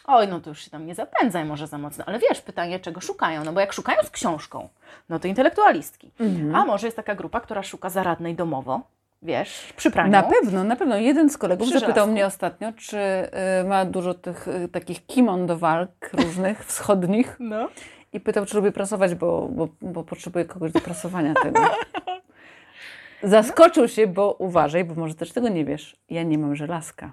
Oj, 0.07 0.29
no 0.29 0.41
to 0.41 0.51
już 0.51 0.65
się 0.65 0.71
tam 0.71 0.87
nie 0.87 0.95
zapędzaj 0.95 1.45
może 1.45 1.67
za 1.67 1.79
mocno. 1.79 2.05
Ale 2.07 2.19
wiesz, 2.19 2.41
pytanie, 2.41 2.81
czego 2.81 3.01
szukają? 3.01 3.45
No 3.45 3.53
bo 3.53 3.61
jak 3.61 3.73
szukają 3.73 4.03
z 4.03 4.11
książką, 4.11 4.69
no 5.09 5.19
to 5.19 5.29
intelektualistki. 5.29 6.11
Mhm. 6.21 6.55
A 6.55 6.65
może 6.65 6.87
jest 6.87 6.97
taka 6.97 7.15
grupa, 7.15 7.41
która 7.41 7.63
szuka 7.63 7.91
zaradnej 7.91 8.35
domowo, 8.35 8.81
wiesz, 9.23 9.73
przy 9.77 9.91
praniu. 9.91 10.11
Na 10.13 10.23
pewno, 10.23 10.65
na 10.65 10.77
pewno. 10.77 10.97
Jeden 10.97 11.31
z 11.31 11.39
kolegów 11.39 11.69
Przy 11.69 11.75
zapytał 11.75 11.95
żelazku. 11.95 12.13
mnie 12.13 12.27
ostatnio, 12.27 12.73
czy 12.73 12.99
e, 12.99 13.65
ma 13.69 13.85
dużo 13.85 14.15
tych 14.15 14.49
e, 14.49 14.69
takich 14.69 15.07
kimon 15.07 15.47
do 15.47 15.59
walk 15.59 16.11
różnych, 16.13 16.65
wschodnich. 16.71 17.37
No. 17.41 17.69
I 18.13 18.21
pytał, 18.21 18.47
czy 18.47 18.57
lubię 18.57 18.73
prasować, 18.73 19.15
bo, 19.15 19.49
bo, 19.49 19.69
bo 19.83 20.05
potrzebuję 20.05 20.45
kogoś 20.45 20.73
do 20.73 20.81
prasowania 20.81 21.35
tego. 21.35 21.61
Zaskoczył 23.23 23.89
się, 23.89 24.07
bo 24.07 24.33
uważaj, 24.39 24.85
bo 24.85 24.95
może 24.95 25.15
też 25.15 25.33
tego 25.33 25.49
nie 25.49 25.65
wiesz. 25.65 25.97
Ja 26.11 26.23
nie 26.23 26.39
mam 26.39 26.57
żelazka. 26.57 27.13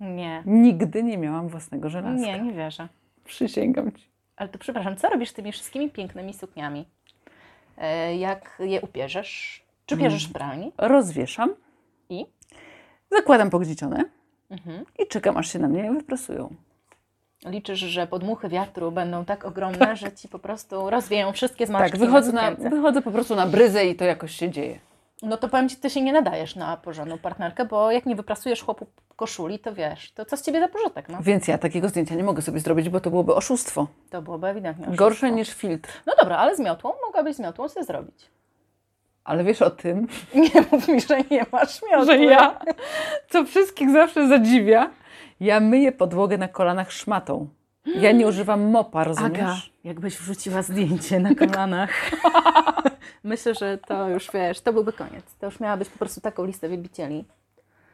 Nie, 0.00 0.42
Nigdy 0.46 1.02
nie 1.02 1.18
miałam 1.18 1.48
własnego 1.48 1.88
żelazka. 1.88 2.26
nie, 2.26 2.40
nie 2.40 2.52
wierzę. 2.52 2.88
Przysięgam 3.24 3.92
ci. 3.92 4.08
Ale 4.36 4.48
to 4.48 4.58
przepraszam, 4.58 4.96
co 4.96 5.08
robisz 5.08 5.28
z 5.30 5.32
tymi 5.34 5.52
wszystkimi 5.52 5.90
pięknymi 5.90 6.34
sukniami? 6.34 6.84
E, 7.78 8.16
jak 8.16 8.56
je 8.58 8.80
upierzesz? 8.80 9.62
Czy 9.86 9.96
bierzesz 9.96 10.28
w 10.28 10.32
pralni? 10.32 10.72
Rozwieszam, 10.78 11.54
I? 12.08 12.26
zakładam 13.10 13.50
pogniecione 13.50 14.04
Mhm. 14.50 14.84
i 14.98 15.06
czekam, 15.06 15.36
aż 15.36 15.52
się 15.52 15.58
na 15.58 15.68
mnie 15.68 15.92
wyprasują. 15.92 16.54
Liczysz, 17.46 17.78
że 17.78 18.06
podmuchy 18.06 18.48
wiatru 18.48 18.92
będą 18.92 19.24
tak 19.24 19.44
ogromne, 19.44 19.96
że 20.02 20.12
ci 20.12 20.28
po 20.28 20.38
prostu 20.38 20.90
rozwieją 20.90 21.32
wszystkie 21.32 21.66
zmarszczki 21.66 21.98
Tak, 21.98 22.06
wychodzę, 22.06 22.32
na, 22.32 22.50
wychodzę 22.50 23.02
po 23.02 23.10
prostu 23.10 23.34
na 23.36 23.46
bryzę 23.46 23.86
i 23.86 23.94
to 23.96 24.04
jakoś 24.04 24.32
się 24.36 24.50
dzieje. 24.50 24.78
No 25.22 25.36
to 25.36 25.48
powiem 25.48 25.68
Ci, 25.68 25.76
Ty 25.76 25.90
się 25.90 26.02
nie 26.02 26.12
nadajesz 26.12 26.56
na 26.56 26.76
porządną 26.76 27.18
partnerkę, 27.18 27.64
bo 27.64 27.90
jak 27.90 28.06
nie 28.06 28.16
wyprasujesz 28.16 28.62
chłopu 28.62 28.86
koszuli, 29.16 29.58
to 29.58 29.74
wiesz, 29.74 30.12
to 30.12 30.24
co 30.24 30.36
z 30.36 30.42
Ciebie 30.42 30.60
za 30.60 30.68
pożytek, 30.68 31.08
no? 31.08 31.18
Więc 31.20 31.48
ja 31.48 31.58
takiego 31.58 31.88
zdjęcia 31.88 32.14
nie 32.14 32.24
mogę 32.24 32.42
sobie 32.42 32.60
zrobić, 32.60 32.88
bo 32.88 33.00
to 33.00 33.10
byłoby 33.10 33.34
oszustwo. 33.34 33.86
To 34.10 34.22
byłoby 34.22 34.46
ewidentnie 34.46 34.86
Gorsze 34.86 35.06
oszustwo. 35.26 35.36
niż 35.36 35.54
filtr. 35.54 35.90
No 36.06 36.12
dobra, 36.20 36.36
ale 36.36 36.56
z 36.56 36.60
miotłą 36.60 36.92
mogłabyś 37.06 37.36
z 37.36 37.38
miotłą 37.38 37.68
sobie 37.68 37.84
zrobić. 37.86 38.30
Ale 39.24 39.44
wiesz 39.44 39.62
o 39.62 39.70
tym, 39.70 40.06
Nie 40.34 40.62
mów 40.72 40.88
mi, 40.88 41.00
że 41.00 41.16
nie 41.30 41.46
masz 41.52 41.82
miotły. 41.82 42.06
że 42.06 42.18
ja, 42.18 42.60
co 43.30 43.44
wszystkich 43.44 43.90
zawsze 43.90 44.28
zadziwia, 44.28 44.90
ja 45.40 45.60
myję 45.60 45.92
podłogę 45.92 46.38
na 46.38 46.48
kolanach 46.48 46.92
szmatą. 46.92 47.48
Ja 47.86 48.12
nie 48.12 48.26
używam 48.26 48.70
mopa, 48.70 49.04
rozumiesz? 49.04 49.40
Aga, 49.40 49.56
jakbyś 49.84 50.16
wrzuciła 50.16 50.62
zdjęcie 50.62 51.20
na 51.20 51.34
kolanach. 51.34 52.10
Myślę, 53.24 53.54
że 53.54 53.78
to 53.78 54.08
już 54.08 54.30
wiesz, 54.34 54.60
to 54.60 54.72
byłby 54.72 54.92
koniec. 54.92 55.34
To 55.38 55.46
już 55.46 55.60
miałabyś 55.60 55.88
po 55.88 55.98
prostu 55.98 56.20
taką 56.20 56.44
listę 56.44 56.68
wielbicieli. 56.68 57.24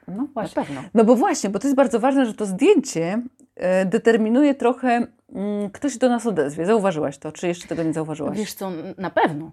No 0.09 0.16
Na 0.16 0.28
właśnie. 0.35 0.62
pewno. 0.62 0.82
No 0.94 1.04
bo 1.04 1.16
właśnie, 1.16 1.50
bo 1.50 1.59
to 1.59 1.66
jest 1.66 1.76
bardzo 1.76 2.00
ważne, 2.00 2.26
że 2.26 2.35
to 2.35 2.46
zdjęcie 2.46 3.22
e, 3.56 3.85
determinuje 3.87 4.54
trochę, 4.54 5.06
mm, 5.32 5.70
kto 5.70 5.88
się 5.88 5.98
do 5.98 6.09
nas 6.09 6.26
odezwie. 6.26 6.66
Zauważyłaś 6.66 7.18
to, 7.18 7.32
czy 7.32 7.48
jeszcze 7.48 7.68
tego 7.68 7.82
nie 7.82 7.92
zauważyłaś? 7.92 8.38
Wiesz 8.38 8.52
co, 8.52 8.70
na 8.98 9.11
pewno. 9.11 9.50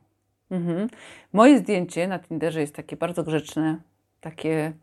Mhm. 0.52 0.90
Moje 1.34 1.60
zdjęcie 1.60 2.08
na 2.08 2.20
Tinderze 2.20 2.62
jest 2.62 2.76
takie 2.76 2.98
bardzo 2.98 3.24
grzeczne, 3.24 3.78
takie 4.22 4.74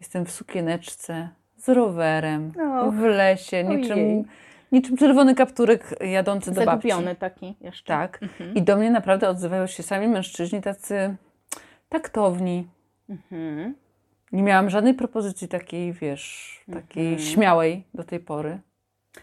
jestem 0.00 0.24
w 0.26 0.30
sukieneczce, 0.30 1.28
z 1.58 1.68
rowerem, 1.68 2.52
Och, 2.82 2.94
w 2.94 3.02
lesie, 3.02 3.64
niczym, 3.64 3.98
ojej. 3.98 4.24
niczym 4.72 4.96
czerwony 4.96 5.34
kapturek 5.34 5.94
jadący 6.00 6.50
do 6.52 6.64
babci. 6.64 6.88
Zagubiony 6.88 7.16
taki 7.16 7.56
jeszcze. 7.60 7.86
Tak. 7.86 8.18
Mhm. 8.22 8.54
I 8.54 8.62
do 8.62 8.76
mnie 8.76 8.90
naprawdę 8.90 9.28
odzywają 9.28 9.66
się 9.66 9.82
sami 9.82 10.08
mężczyźni 10.08 10.60
tacy 10.62 11.16
taktowni. 11.88 12.66
Mhm. 13.10 13.74
Nie 14.32 14.42
miałam 14.42 14.70
żadnej 14.70 14.94
propozycji 14.94 15.48
takiej, 15.48 15.92
wiesz, 15.92 16.60
takiej 16.72 17.08
Mhm. 17.12 17.28
śmiałej 17.28 17.84
do 17.94 18.04
tej 18.04 18.20
pory. 18.20 18.58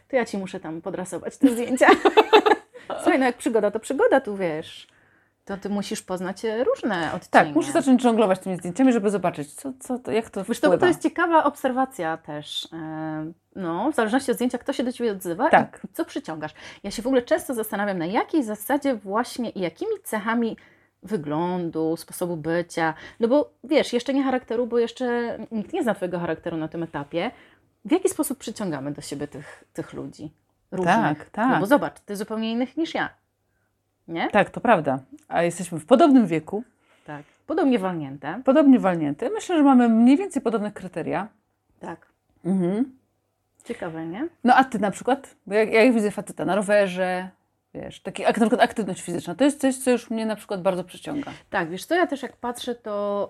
To 0.08 0.16
ja 0.16 0.26
Ci 0.26 0.38
muszę 0.38 0.60
tam 0.60 0.82
podrasować 0.82 1.38
te 1.38 1.48
zdjęcia. 1.48 1.88
Słuchaj, 3.02 3.20
no 3.20 3.26
jak 3.26 3.38
przygoda, 3.38 3.72
to 3.72 3.80
przygoda, 3.80 4.22
tu 4.22 4.36
wiesz. 4.38 4.88
To 5.46 5.58
Ty 5.58 5.70
musisz 5.70 6.02
poznać 6.02 6.46
e, 6.46 6.64
różne 6.64 7.06
odcienie. 7.14 7.46
Tak, 7.46 7.56
muszę 7.56 7.72
zacząć 7.72 8.02
żonglować 8.02 8.40
tymi 8.40 8.58
zdjęciami, 8.58 8.94
żeby 8.94 9.10
zobaczyć, 9.10 9.54
co, 9.54 9.74
co 9.80 10.00
to, 10.00 10.12
jak 10.12 10.30
to 10.30 10.44
Wiesz, 10.44 10.60
to, 10.60 10.68
wpływa. 10.68 10.82
to 10.82 10.88
jest 10.88 11.02
ciekawa 11.04 11.44
obserwacja 11.44 12.18
też. 12.18 12.68
e, 12.74 13.32
No, 13.56 13.92
w 13.92 13.96
zależności 13.96 14.32
od 14.32 14.38
zdjęcia, 14.38 14.58
kto 14.58 14.74
się 14.74 14.84
do 14.84 14.92
Ciebie 14.92 15.12
odzywa 15.12 15.50
Tak. 15.50 15.82
i 15.92 15.94
co 15.94 16.06
przyciągasz. 16.06 16.54
Ja 16.84 16.92
się 16.92 17.02
w 17.02 17.08
ogóle 17.08 17.22
często 17.22 17.54
zastanawiam, 17.54 17.98
na 17.98 18.06
jakiej 18.06 18.44
zasadzie 18.44 18.96
właśnie 18.96 19.50
i 19.50 19.60
jakimi 19.60 19.92
cechami 20.04 20.58
wyglądu, 21.04 21.98
sposobu 21.98 22.38
bycia, 22.38 22.94
no 23.20 23.28
bo 23.28 23.50
wiesz, 23.64 23.94
jeszcze 23.94 24.14
nie 24.14 24.24
charakteru, 24.24 24.68
bo 24.68 24.80
jeszcze 24.80 25.38
nikt 25.52 25.74
nie 25.74 25.84
zna 25.84 25.96
Twojego 25.96 26.20
charakteru 26.20 26.58
na 26.58 26.68
tym 26.68 26.84
etapie. 26.84 27.32
W 27.86 27.92
jaki 27.92 28.10
sposób 28.10 28.38
przyciągamy 28.38 28.92
do 28.92 29.02
siebie 29.02 29.28
tych, 29.28 29.64
tych 29.74 29.94
ludzi? 29.94 30.32
Różnych. 30.72 30.96
Tak, 30.96 31.30
tak. 31.30 31.50
No 31.50 31.60
bo 31.60 31.66
zobacz, 31.66 32.00
Ty 32.00 32.16
zupełnie 32.16 32.52
innych 32.52 32.78
niż 32.78 32.94
ja. 32.94 33.10
Nie? 34.08 34.30
Tak, 34.30 34.50
to 34.50 34.62
prawda. 34.62 35.00
A 35.28 35.44
jesteśmy 35.44 35.80
w 35.80 35.86
podobnym 35.86 36.28
wieku, 36.28 36.64
Tak. 37.06 37.24
Podobnie 37.48 37.80
walnięte. 37.80 38.42
podobnie 38.46 38.80
walnięte. 38.80 39.30
Myślę, 39.30 39.58
że 39.58 39.64
mamy 39.64 39.90
mniej 39.90 40.18
więcej 40.18 40.42
podobne 40.42 40.72
kryteria. 40.72 41.28
Tak. 41.80 42.08
Mhm. 42.46 42.92
Ciekawe, 43.64 44.06
nie? 44.06 44.28
No 44.44 44.56
a 44.56 44.64
ty 44.64 44.80
na 44.80 44.92
przykład? 44.92 45.36
Bo 45.48 45.54
jak, 45.54 45.74
jak 45.74 45.94
widzę 45.94 46.12
faceta 46.12 46.46
na 46.46 46.56
rowerze, 46.56 47.30
wiesz, 47.74 48.00
taki, 48.02 48.26
ak- 48.26 48.38
na 48.38 48.46
przykład 48.48 48.62
aktywność 48.70 49.02
fizyczna, 49.02 49.36
to 49.36 49.44
jest 49.44 49.62
coś, 49.62 49.78
co 49.78 49.92
już 49.92 50.10
mnie 50.10 50.26
na 50.26 50.36
przykład 50.36 50.62
bardzo 50.62 50.84
przyciąga. 50.84 51.32
Tak, 51.50 51.70
wiesz 51.70 51.86
co, 51.86 51.96
ja 51.96 52.08
też 52.08 52.22
jak 52.24 52.38
patrzę, 52.38 52.76
to 52.76 53.30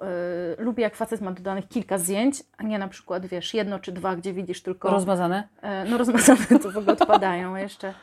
y, 0.59 0.63
lubię 0.63 0.83
jak 0.83 0.95
facet 0.95 1.21
ma 1.21 1.31
dodanych 1.31 1.67
kilka 1.67 1.97
zdjęć, 1.97 2.43
a 2.57 2.63
nie 2.63 2.79
na 2.79 2.87
przykład, 2.87 3.25
wiesz, 3.25 3.53
jedno 3.53 3.79
czy 3.79 3.91
dwa, 3.91 4.15
gdzie 4.15 4.33
widzisz 4.33 4.61
tylko... 4.63 4.89
Rozmazane? 4.89 5.47
e, 5.61 5.85
no 5.85 5.97
rozmazane 5.97 6.45
to 6.63 6.71
w 6.71 6.77
ogóle 6.77 6.93
odpadają 6.93 7.55
jeszcze 7.55 7.93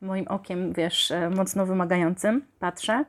moim 0.00 0.28
okiem, 0.28 0.72
wiesz, 0.72 1.10
e, 1.10 1.30
mocno 1.30 1.66
wymagającym 1.66 2.42
patrzę. 2.58 3.04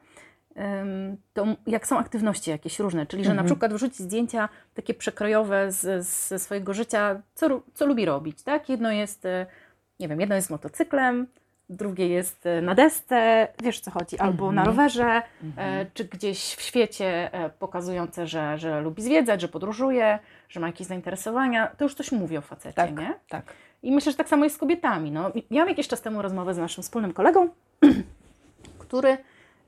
To 1.33 1.45
jak 1.67 1.87
są 1.87 1.97
aktywności 1.97 2.51
jakieś 2.51 2.79
różne, 2.79 3.05
czyli 3.05 3.23
że 3.23 3.29
na 3.29 3.33
Mhm. 3.41 3.45
przykład 3.45 3.73
wrzucić 3.73 3.99
zdjęcia 3.99 4.49
takie 4.73 4.93
przekrojowe 4.93 5.71
z, 5.71 6.05
ze 6.07 6.39
swojego 6.39 6.73
życia, 6.73 7.21
co, 7.33 7.61
co 7.73 7.85
lubi 7.85 8.05
robić, 8.05 8.43
tak? 8.43 8.69
Jedno 8.69 8.91
jest, 8.91 9.25
e, 9.25 9.45
nie 9.99 10.07
wiem, 10.07 10.19
jedno 10.19 10.35
jest 10.35 10.47
z 10.47 10.51
motocyklem, 10.51 11.27
drugie 11.69 12.07
jest 12.07 12.45
e, 12.45 12.61
na 12.61 12.75
desce, 12.75 13.47
wiesz 13.63 13.79
co 13.79 13.91
chodzi, 13.91 14.17
albo 14.19 14.51
na 14.51 14.61
Mhm. 14.61 14.67
rowerze, 14.67 15.21
e, 15.57 15.85
czy 15.93 16.05
gdzieś 16.05 16.55
w 16.55 16.61
świecie 16.61 17.29
pokazujące, 17.59 18.27
że, 18.27 18.57
że 18.57 18.81
lubi 18.81 19.01
zwiedzać, 19.03 19.41
że 19.41 19.47
podróżuje, 19.47 20.19
że 20.49 20.59
ma 20.59 20.67
jakieś 20.67 20.87
zainteresowania, 20.87 21.67
to 21.67 21.85
już 21.85 21.95
coś 21.95 22.11
mówi 22.11 22.37
o 22.37 22.41
facecie, 22.41 22.75
Tak, 22.75 22.97
nie? 22.97 23.13
tak. 23.29 23.53
I 23.83 23.91
myślę, 23.91 24.11
że 24.11 24.17
tak 24.17 24.29
samo 24.29 24.43
jest 24.43 24.55
z 24.55 24.59
kobietami. 24.59 25.11
No, 25.11 25.31
miałam 25.51 25.69
jakiś 25.69 25.87
czas 25.87 26.01
temu 26.01 26.21
rozmowę 26.21 26.53
z 26.53 26.57
naszym 26.57 26.83
wspólnym 26.83 27.13
kolegą, 27.13 27.49
który 28.79 29.17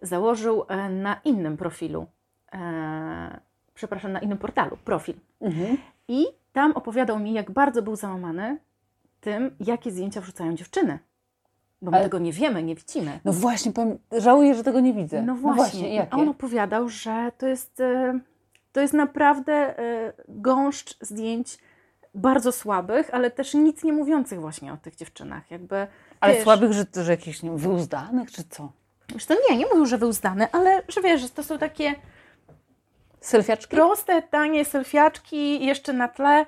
założył 0.02 0.64
e, 0.68 0.90
na 0.90 1.20
innym 1.26 1.58
profilu, 1.58 2.06
e, 2.54 3.40
przepraszam, 3.74 4.12
na 4.12 4.20
innym 4.20 4.38
portalu 4.38 4.78
profil. 4.86 5.16
Mhm. 5.42 5.78
I 6.08 6.26
tam 6.54 6.72
opowiadał 6.72 7.20
mi, 7.20 7.34
jak 7.34 7.52
bardzo 7.52 7.82
był 7.82 7.96
załamany 7.96 8.58
tym, 9.22 9.56
jakie 9.60 9.92
zdjęcia 9.92 10.22
wrzucają 10.22 10.56
dziewczyny. 10.56 11.00
Bo 11.82 11.92
my 11.92 11.98
Ale- 11.98 12.06
tego 12.06 12.20
nie 12.20 12.32
wiemy, 12.34 12.64
nie 12.64 12.76
widzimy. 12.76 13.20
No 13.26 13.34
właśnie, 13.34 13.72
powiem, 13.72 13.98
żałuję, 14.12 14.56
że 14.56 14.64
tego 14.64 14.80
nie 14.80 14.94
widzę. 14.94 15.22
No 15.22 15.36
właśnie, 15.36 15.90
I 15.92 15.96
jakie? 15.96 16.18
on 16.18 16.30
opowiadał, 16.30 16.90
że 16.90 17.32
to 17.38 17.48
jest, 17.48 17.80
e, 17.80 18.20
to 18.72 18.82
jest 18.82 18.94
naprawdę 18.94 19.80
e, 19.80 20.14
gąszcz 20.28 20.98
zdjęć 21.02 21.58
bardzo 22.16 22.52
słabych, 22.52 23.10
ale 23.14 23.32
też 23.32 23.54
nic 23.54 23.84
nie 23.84 23.94
mówiących 23.94 24.42
właśnie 24.42 24.74
o 24.74 24.78
tych 24.78 24.96
dziewczynach. 24.96 25.52
Jakby, 25.52 25.88
Ale 26.20 26.34
wiesz, 26.34 26.44
słabych, 26.44 26.74
że, 26.74 26.86
że 27.04 27.12
jakichś 27.12 27.44
nie 27.44 27.52
wyuzdanych, 27.52 28.32
czy 28.32 28.44
co? 28.50 28.72
Wiesz, 29.14 29.26
to 29.26 29.34
nie, 29.50 29.58
nie 29.58 29.66
mówił, 29.66 29.86
że 29.86 29.98
wyuzdane, 29.98 30.48
ale 30.52 30.84
że 30.88 31.02
wiesz, 31.02 31.22
że 31.22 31.30
to 31.30 31.44
są 31.44 31.58
takie 31.58 31.96
Selfiaczki? 33.22 33.76
proste, 33.76 34.22
tanie 34.22 34.66
selfiaczki 34.66 35.66
jeszcze 35.66 35.94
na 35.94 36.08
tle 36.08 36.46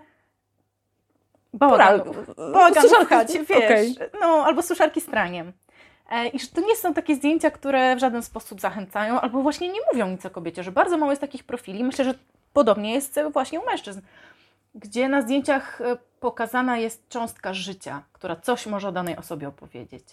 bałagan, 1.54 2.02
bałagan 2.38 2.84
w 2.84 2.92
suszarki- 2.92 3.46
wiesz, 3.46 3.58
okej. 3.66 3.96
no, 4.22 4.28
albo 4.28 4.62
suszarki 4.62 5.02
z 5.02 5.06
praniem. 5.06 5.54
E, 6.12 6.28
I 6.28 6.40
że 6.40 6.48
to 6.48 6.62
nie 6.62 6.76
są 6.76 6.94
takie 6.94 7.16
zdjęcia, 7.16 7.52
które 7.52 7.96
w 7.96 8.00
żaden 8.00 8.24
sposób 8.24 8.62
zachęcają, 8.62 9.22
albo 9.22 9.42
właśnie 9.42 9.68
nie 9.70 9.80
mówią 9.94 10.08
nic 10.08 10.26
o 10.26 10.30
kobiecie, 10.30 10.64
że 10.64 10.72
bardzo 10.72 10.98
mało 10.98 11.12
jest 11.12 11.22
takich 11.22 11.44
profili. 11.44 11.84
Myślę, 11.84 12.06
że 12.06 12.14
podobnie 12.54 12.94
jest 12.94 13.20
właśnie 13.34 13.60
u 13.60 13.66
mężczyzn, 13.66 14.02
gdzie 14.76 15.10
na 15.10 15.22
zdjęciach 15.22 15.82
e, 15.82 15.98
pokazana 16.20 16.78
jest 16.78 17.10
cząstka 17.10 17.54
życia, 17.54 18.02
która 18.14 18.36
coś 18.36 18.68
może 18.68 18.88
o 18.88 18.92
danej 18.92 19.18
osobie 19.18 19.48
opowiedzieć. 19.48 20.04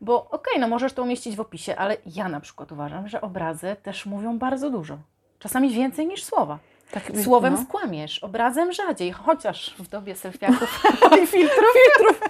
Bo 0.00 0.30
okej, 0.30 0.60
no 0.60 0.68
możesz 0.68 0.92
to 0.92 1.02
umieścić 1.02 1.36
w 1.36 1.40
opisie, 1.40 1.76
ale 1.76 1.96
ja 2.06 2.28
na 2.28 2.40
przykład 2.40 2.72
uważam, 2.72 3.08
że 3.08 3.20
obrazy 3.20 3.76
też 3.82 4.06
mówią 4.06 4.38
bardzo 4.38 4.70
dużo. 4.70 4.98
Czasami 5.38 5.70
więcej 5.70 6.06
niż 6.06 6.24
słowa. 6.24 6.58
Tak, 6.90 7.02
Słowem 7.24 7.54
no. 7.54 7.62
skłamiesz, 7.62 8.18
obrazem 8.18 8.72
rzadziej, 8.72 9.12
chociaż 9.12 9.74
w 9.78 9.88
dobie 9.88 10.14
selfiaków 10.14 10.78
i 11.22 11.26
filtrów. 11.26 11.66
filtrów. 11.84 12.20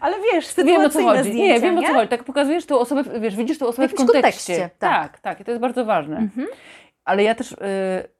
Ale 0.00 0.16
wiesz, 0.32 0.54
Wiem 0.64 0.80
o 0.84 0.88
co 0.88 1.02
chodzi. 1.02 1.20
zdjęcia, 1.22 1.54
Nie, 1.54 1.60
wiem 1.60 1.78
o 1.78 1.80
nie? 1.80 1.88
co 1.88 1.94
chodzi. 1.94 2.08
Tak 2.08 2.24
pokazujesz 2.24 2.66
tą 2.66 2.78
osobę, 2.78 3.20
wiesz, 3.20 3.36
widzisz 3.36 3.58
tą 3.58 3.66
osobę 3.66 3.88
w 3.88 3.90
jakimś 3.92 4.10
kontekście. 4.10 4.52
kontekście, 4.54 4.78
tak. 4.78 5.12
tak, 5.12 5.20
tak. 5.20 5.40
I 5.40 5.44
to 5.44 5.50
jest 5.50 5.60
bardzo 5.60 5.84
ważne. 5.84 6.16
Mhm. 6.16 6.46
Ale 7.04 7.22
ja 7.22 7.34
też, 7.34 7.52
y, 7.52 7.56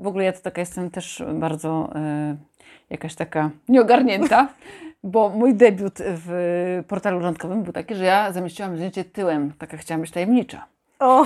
w 0.01 0.07
ogóle 0.07 0.25
ja 0.25 0.33
to 0.33 0.41
taka 0.41 0.61
jestem 0.61 0.91
też 0.91 1.23
bardzo 1.35 1.91
y, 2.33 2.50
jakaś 2.91 3.15
taka 3.15 3.51
nieogarnięta, 3.69 4.49
bo 5.03 5.29
mój 5.29 5.55
debiut 5.55 5.99
w 5.99 6.83
portalu 6.89 7.21
randkowym 7.21 7.63
był 7.63 7.73
taki, 7.73 7.95
że 7.95 8.05
ja 8.05 8.33
zamieściłam 8.33 8.77
zdjęcie 8.77 9.05
tyłem. 9.05 9.53
Taka 9.59 9.77
chciałam 9.77 10.01
być 10.01 10.11
tajemnicza. 10.11 10.67
O, 10.99 11.25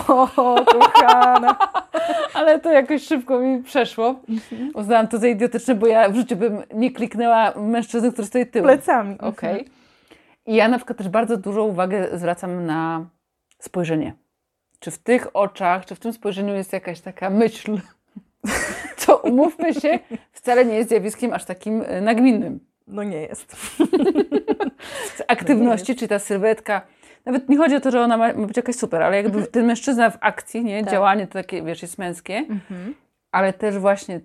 kochana. 0.66 1.56
Ale 2.34 2.60
to 2.60 2.72
jakoś 2.72 3.02
szybko 3.02 3.38
mi 3.38 3.62
przeszło. 3.62 4.14
Mhm. 4.28 4.70
Uznałam 4.74 5.08
to 5.08 5.18
za 5.18 5.26
idiotyczne, 5.26 5.74
bo 5.74 5.86
ja 5.86 6.08
w 6.08 6.16
życiu 6.16 6.36
bym 6.36 6.62
nie 6.74 6.90
kliknęła 6.90 7.52
mężczyzny, 7.56 8.12
który 8.12 8.26
stoi 8.26 8.46
tyłem. 8.46 8.66
Plecami. 8.66 9.18
Okej. 9.18 9.68
I 10.46 10.54
ja 10.54 10.68
na 10.68 10.76
przykład 10.76 10.98
też 10.98 11.08
bardzo 11.08 11.36
dużą 11.36 11.62
uwagę 11.62 12.18
zwracam 12.18 12.66
na 12.66 13.06
spojrzenie. 13.58 14.14
Czy 14.80 14.90
w 14.90 14.98
tych 14.98 15.36
oczach, 15.36 15.86
czy 15.86 15.94
w 15.94 16.00
tym 16.00 16.12
spojrzeniu 16.12 16.54
jest 16.54 16.72
jakaś 16.72 17.00
taka 17.00 17.30
myśl, 17.30 17.78
co 19.06 19.16
umówmy 19.16 19.74
się, 19.74 19.98
wcale 20.32 20.64
nie 20.64 20.74
jest 20.74 20.88
zjawiskiem 20.88 21.32
aż 21.32 21.44
takim 21.44 21.82
e, 21.86 22.00
nagminnym. 22.00 22.60
No 22.86 23.02
nie 23.02 23.16
jest. 23.22 23.56
Z 25.16 25.22
aktywności, 25.28 25.96
czy 25.96 26.08
ta 26.08 26.18
sylwetka, 26.18 26.82
nawet 27.24 27.48
nie 27.48 27.56
chodzi 27.56 27.76
o 27.76 27.80
to, 27.80 27.90
że 27.90 28.00
ona 28.00 28.16
ma, 28.16 28.32
ma 28.32 28.46
być 28.46 28.56
jakaś 28.56 28.76
super, 28.76 29.02
ale 29.02 29.16
jakby 29.16 29.46
ten 29.46 29.66
mężczyzna 29.66 30.10
w 30.10 30.16
akcji, 30.20 30.64
nie? 30.64 30.82
Tak. 30.84 30.92
działanie 30.92 31.26
to 31.26 31.32
takie, 31.32 31.62
wiesz, 31.62 31.82
jest 31.82 31.98
męskie, 31.98 32.34
Mhm. 32.36 32.94
ale 33.32 33.52
też 33.52 33.78
właśnie 33.78 34.20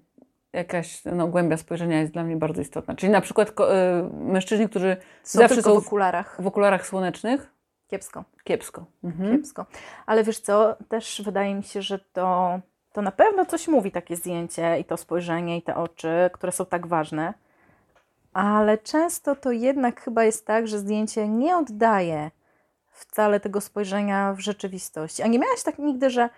jakaś 0.53 1.05
no, 1.05 1.27
głębia 1.27 1.57
spojrzenia 1.57 1.99
jest 1.99 2.13
dla 2.13 2.23
mnie 2.23 2.35
bardzo 2.37 2.61
istotna. 2.61 2.95
Czyli 2.95 3.11
na 3.11 3.21
przykład 3.21 3.51
ko- 3.51 3.75
y, 3.75 4.03
mężczyźni, 4.13 4.69
którzy 4.69 4.97
Są 5.23 5.39
zawsze 5.39 5.61
są 5.61 5.73
w 5.73 5.77
okularach. 5.87 6.41
w 6.41 6.47
okularach 6.47 6.87
słonecznych, 6.87 7.51
Kiepsko. 7.87 8.23
kiepsko. 8.43 8.85
Mhm. 9.03 9.31
Kiepsko. 9.37 9.65
Ale 10.05 10.23
wiesz 10.23 10.39
co, 10.39 10.75
też 10.89 11.21
wydaje 11.25 11.55
mi 11.55 11.63
się, 11.63 11.81
że 11.81 11.99
to, 11.99 12.59
to 12.93 13.01
na 13.01 13.11
pewno 13.11 13.45
coś 13.45 13.67
mówi 13.67 13.91
takie 13.91 14.15
zdjęcie 14.15 14.79
i 14.79 14.85
to 14.85 14.97
spojrzenie 14.97 15.57
i 15.57 15.61
te 15.61 15.75
oczy, 15.75 16.29
które 16.33 16.51
są 16.51 16.65
tak 16.65 16.87
ważne. 16.87 17.33
Ale 18.33 18.77
często 18.77 19.35
to 19.35 19.51
jednak 19.51 20.01
chyba 20.01 20.23
jest 20.23 20.45
tak, 20.45 20.67
że 20.67 20.79
zdjęcie 20.79 21.27
nie 21.27 21.57
oddaje 21.57 22.31
wcale 22.91 23.39
tego 23.39 23.61
spojrzenia 23.61 24.33
w 24.33 24.39
rzeczywistości. 24.39 25.23
A 25.23 25.27
nie 25.27 25.39
miałaś 25.39 25.63
tak 25.63 25.79
nigdy, 25.79 26.09
że 26.09 26.29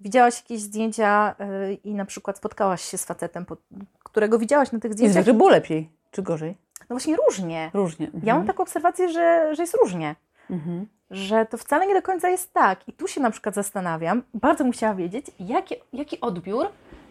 widziałaś 0.00 0.36
jakieś 0.42 0.60
zdjęcia 0.60 1.34
yy, 1.38 1.74
i 1.74 1.94
na 1.94 2.04
przykład 2.04 2.36
spotkałaś 2.36 2.82
się 2.82 2.98
z 2.98 3.04
facetem, 3.04 3.46
po- 3.46 3.56
którego 4.04 4.38
widziałaś 4.38 4.72
na 4.72 4.80
tych 4.80 4.92
zdjęciach? 4.92 5.14
zwykle 5.22 5.34
było 5.34 5.50
lepiej, 5.50 5.90
czy 6.10 6.22
gorzej? 6.22 6.54
No 6.80 6.86
właśnie 6.96 7.16
różnie. 7.16 7.70
Różnie. 7.74 8.06
Mhm. 8.06 8.22
Ja 8.26 8.34
mam 8.34 8.46
taką 8.46 8.62
obserwację, 8.62 9.08
że, 9.08 9.54
że 9.54 9.62
jest 9.62 9.74
różnie. 9.82 10.14
Mhm. 10.52 10.86
że 11.10 11.46
to 11.46 11.56
wcale 11.56 11.86
nie 11.86 11.94
do 11.94 12.02
końca 12.02 12.28
jest 12.28 12.52
tak. 12.52 12.88
I 12.88 12.92
tu 12.92 13.08
się 13.08 13.20
na 13.20 13.30
przykład 13.30 13.54
zastanawiam, 13.54 14.22
bardzo 14.34 14.64
bym 14.64 14.72
chciała 14.72 14.94
wiedzieć, 14.94 15.26
jaki, 15.40 15.74
jaki 15.92 16.20
odbiór 16.20 16.66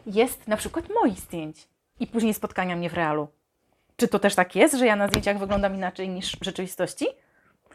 jest 0.05 0.47
na 0.47 0.57
przykład 0.57 0.85
moich 1.01 1.19
zdjęć 1.19 1.67
i 1.99 2.07
później 2.07 2.33
spotkania 2.33 2.75
mnie 2.75 2.89
w 2.89 2.93
realu. 2.93 3.27
Czy 3.95 4.07
to 4.07 4.19
też 4.19 4.35
tak 4.35 4.55
jest, 4.55 4.75
że 4.75 4.85
ja 4.85 4.95
na 4.95 5.07
zdjęciach 5.07 5.39
wyglądam 5.39 5.75
inaczej 5.75 6.09
niż 6.09 6.35
w 6.35 6.43
rzeczywistości? 6.43 7.05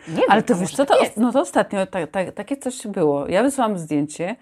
Nie 0.09 0.15
wiem, 0.15 0.25
Ale 0.29 0.43
to 0.43 0.55
wiesz 0.55 0.75
co, 0.75 0.87
tak 0.87 0.99
to, 0.99 1.21
no 1.21 1.33
to 1.33 1.41
ostatnio 1.41 1.87
ta, 1.87 2.07
ta, 2.07 2.33
takie 2.33 2.57
coś 2.57 2.87
było. 2.87 3.29
Ja 3.29 3.43
wysłałam 3.43 3.79
zdjęcie 3.79 4.37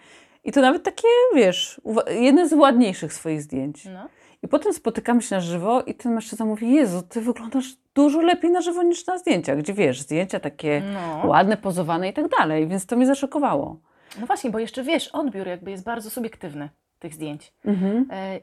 i 0.44 0.52
to 0.52 0.60
nawet 0.60 0.82
takie, 0.82 1.08
wiesz, 1.34 1.80
jedne 2.08 2.48
z 2.48 2.52
ładniejszych 2.52 3.12
swoich 3.12 3.42
zdjęć. 3.42 3.84
No. 3.84 4.08
I 4.44 4.48
potem 4.48 4.72
spotykamy 4.72 5.22
się 5.22 5.35
na 5.35 5.40
żywo 5.40 5.83
i 5.83 5.94
ten 5.94 6.12
mężczyzna 6.14 6.44
mówi, 6.44 6.72
Jezu, 6.72 7.02
ty 7.02 7.20
wyglądasz 7.20 7.76
dużo 7.94 8.20
lepiej 8.20 8.50
na 8.50 8.61
żywo 8.61 8.83
niż 8.83 9.07
na 9.07 9.18
zdjęciach, 9.18 9.59
gdzie 9.59 9.74
wiesz, 9.74 10.00
zdjęcia 10.00 10.40
takie 10.40 10.83
No. 10.94 11.28
ładne, 11.28 11.57
pozowane 11.57 12.09
i 12.09 12.12
tak 12.12 12.28
dalej, 12.28 12.68
więc 12.68 12.87
to 12.87 12.96
mnie 12.96 13.07
zaszokowało. 13.07 13.76
no 14.20 14.26
właśnie, 14.26 14.50
bo 14.50 14.59
jeszcze 14.59 14.83
wiesz, 14.83 15.09
odbiór 15.09 15.46
jakby 15.46 15.70
jest 15.70 15.85
bardzo 15.85 16.11
subiektywny 16.11 16.68
tych 16.98 17.14
zdjęć. 17.14 17.52
Mhm. 17.64 18.09
E, 18.12 18.40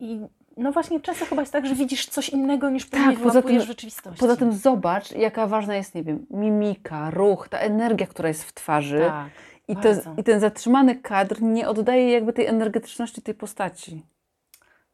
I 0.00 0.20
no 0.56 0.72
właśnie 0.72 1.00
często 1.00 1.24
chyba 1.24 1.42
jest 1.42 1.52
tak, 1.52 1.66
że 1.66 1.74
widzisz 1.74 2.06
coś 2.06 2.28
innego 2.28 2.70
niż 2.70 2.88
Tak, 2.90 3.18
poza 3.18 3.42
tym- 3.42 3.60
w 3.60 3.64
rzeczywistości. 3.64 4.20
Poza 4.20 4.36
tym 4.36 4.52
zobacz, 4.52 5.12
jaka 5.12 5.46
ważna 5.46 5.76
jest, 5.76 5.94
nie 5.94 6.02
wiem, 6.02 6.26
mimika, 6.30 7.10
ruch, 7.10 7.48
ta 7.48 7.58
energia, 7.58 8.06
która 8.06 8.28
jest 8.28 8.44
w 8.44 8.52
twarzy. 8.52 8.98
tak, 8.98 9.30
I, 9.68 9.76
to. 9.76 9.88
I 10.16 10.24
ten 10.24 10.40
zatrzymany 10.40 10.94
kadr 10.94 11.42
nie 11.42 11.68
oddaje 11.68 12.10
jakby 12.10 12.32
tej 12.32 12.46
energetyczności 12.46 13.22
tej 13.22 13.34
postaci. 13.34 14.02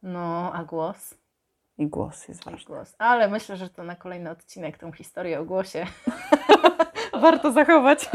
No, 0.07 0.53
a 0.53 0.63
głos? 0.63 1.15
I 1.77 1.87
głos 1.87 2.27
jest 2.27 2.43
ważny. 2.43 2.65
głos. 2.75 2.95
Ale 2.97 3.27
myślę, 3.27 3.57
że 3.57 3.69
to 3.69 3.83
na 3.83 3.95
kolejny 3.95 4.29
odcinek 4.29 4.77
tą 4.77 4.91
historię 4.91 5.39
o 5.39 5.45
głosie 5.45 5.85
warto 7.21 7.51
zachować. 7.51 8.09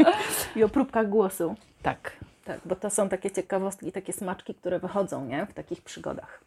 I 0.55 0.63
o 0.63 0.69
próbkach 0.69 1.09
głosu. 1.09 1.55
Tak. 1.81 2.11
Tak, 2.45 2.59
bo 2.65 2.75
to 2.75 2.89
są 2.89 3.09
takie 3.09 3.31
ciekawostki, 3.31 3.91
takie 3.91 4.13
smaczki, 4.13 4.55
które 4.55 4.79
wychodzą 4.79 5.25
nie? 5.25 5.45
w 5.45 5.53
takich 5.53 5.81
przygodach. 5.81 6.43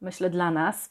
Myślę 0.00 0.30
dla 0.30 0.50
nas, 0.50 0.90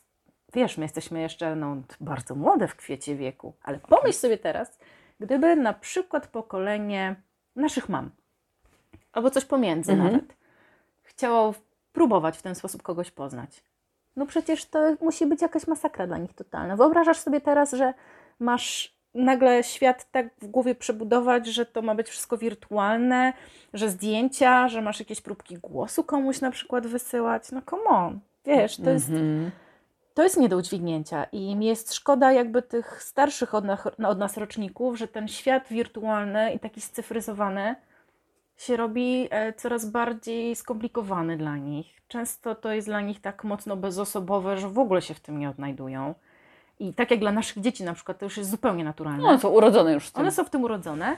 wiesz, 0.54 0.78
my 0.78 0.86
jesteśmy 0.86 1.22
jeszcze 1.22 1.56
no, 1.56 1.78
bardzo 2.02 2.36
młode 2.36 2.68
w 2.68 2.76
kwiecie 2.76 3.16
wieku, 3.16 3.54
ale 3.64 3.80
pomyśl 3.80 4.20
sobie 4.20 4.38
teraz, 4.38 4.80
gdyby 5.20 5.56
na 5.56 5.74
przykład 5.74 6.28
pokolenie 6.28 7.16
naszych 7.56 7.90
mam, 7.90 8.12
albo 9.14 9.30
coś 9.30 9.46
pomiędzy 9.46 9.92
Mhm. 9.92 10.12
nawet, 10.12 10.36
chciało 11.04 11.54
próbować 11.94 12.38
w 12.38 12.42
ten 12.42 12.56
sposób 12.56 12.84
kogoś 12.84 13.12
poznać. 13.12 13.64
No 14.20 14.26
przecież 14.26 14.66
to 14.66 14.80
musi 15.02 15.26
być 15.26 15.42
jakaś 15.42 15.68
masakra 15.68 16.08
dla 16.08 16.18
nich 16.18 16.34
totalna. 16.34 16.76
Wyobrażasz 16.76 17.18
sobie 17.18 17.42
teraz, 17.42 17.72
że 17.72 17.94
masz 18.40 18.94
nagle 19.14 19.64
świat 19.64 20.12
tak 20.12 20.28
w 20.42 20.48
głowie 20.48 20.76
przebudować, 20.76 21.48
że 21.48 21.66
to 21.66 21.82
ma 21.82 21.96
być 21.96 22.10
wszystko 22.10 22.38
wirtualne, 22.38 23.34
że 23.74 23.90
zdjęcia, 23.90 24.68
że 24.68 24.82
masz 24.82 25.00
jakieś 25.00 25.22
próbki 25.22 25.58
głosu 25.58 26.04
komuś 26.04 26.42
na 26.42 26.52
przykład 26.52 26.88
wysyłać. 26.88 27.52
No 27.52 27.62
come 27.70 27.84
on. 27.84 28.20
Wiesz, 28.46 28.78
to 28.78 28.90
jest, 28.90 29.10
Mhm. 29.10 29.52
to 30.14 30.24
jest 30.24 30.38
nie 30.38 30.50
do 30.50 30.58
udźwignięcia 30.58 31.24
i 31.24 31.56
mi 31.56 31.66
jest 31.66 31.94
szkoda 31.94 32.32
jakby 32.32 32.62
tych 32.62 33.04
starszych 33.04 33.56
od 33.56 33.66
nas, 33.66 33.80
od 34.08 34.18
nas 34.20 34.38
roczników, 34.38 34.98
że 34.98 35.08
ten 35.08 35.28
świat 35.28 35.64
wirtualny 35.70 36.54
i 36.54 36.60
taki 36.60 36.82
scyfryzowany 36.82 37.76
się 38.62 38.78
robi 38.78 39.28
e, 39.32 39.54
coraz 39.54 39.86
bardziej 39.86 40.56
skomplikowany 40.56 41.38
dla 41.38 41.58
nich. 41.58 42.02
Często 42.08 42.56
to 42.56 42.72
jest 42.72 42.88
dla 42.88 43.02
nich 43.02 43.22
tak 43.22 43.44
mocno 43.44 43.76
bezosobowe, 43.76 44.58
że 44.58 44.70
w 44.70 44.80
ogóle 44.80 45.02
się 45.02 45.14
w 45.14 45.20
tym 45.20 45.40
nie 45.40 45.50
odnajdują. 45.50 46.16
I 46.80 46.94
tak 46.94 47.12
jak 47.12 47.20
dla 47.20 47.32
naszych 47.32 47.62
dzieci 47.62 47.84
na 47.84 47.94
przykład, 47.94 48.18
to 48.18 48.26
już 48.26 48.38
jest 48.38 48.50
zupełnie 48.50 48.84
naturalne. 48.84 49.24
No, 49.24 49.40
są 49.40 49.50
urodzone 49.50 49.94
już 49.94 50.08
z 50.08 50.12
tym. 50.12 50.22
One 50.22 50.32
są 50.32 50.44
w 50.44 50.50
tym 50.50 50.64
urodzone. 50.64 51.16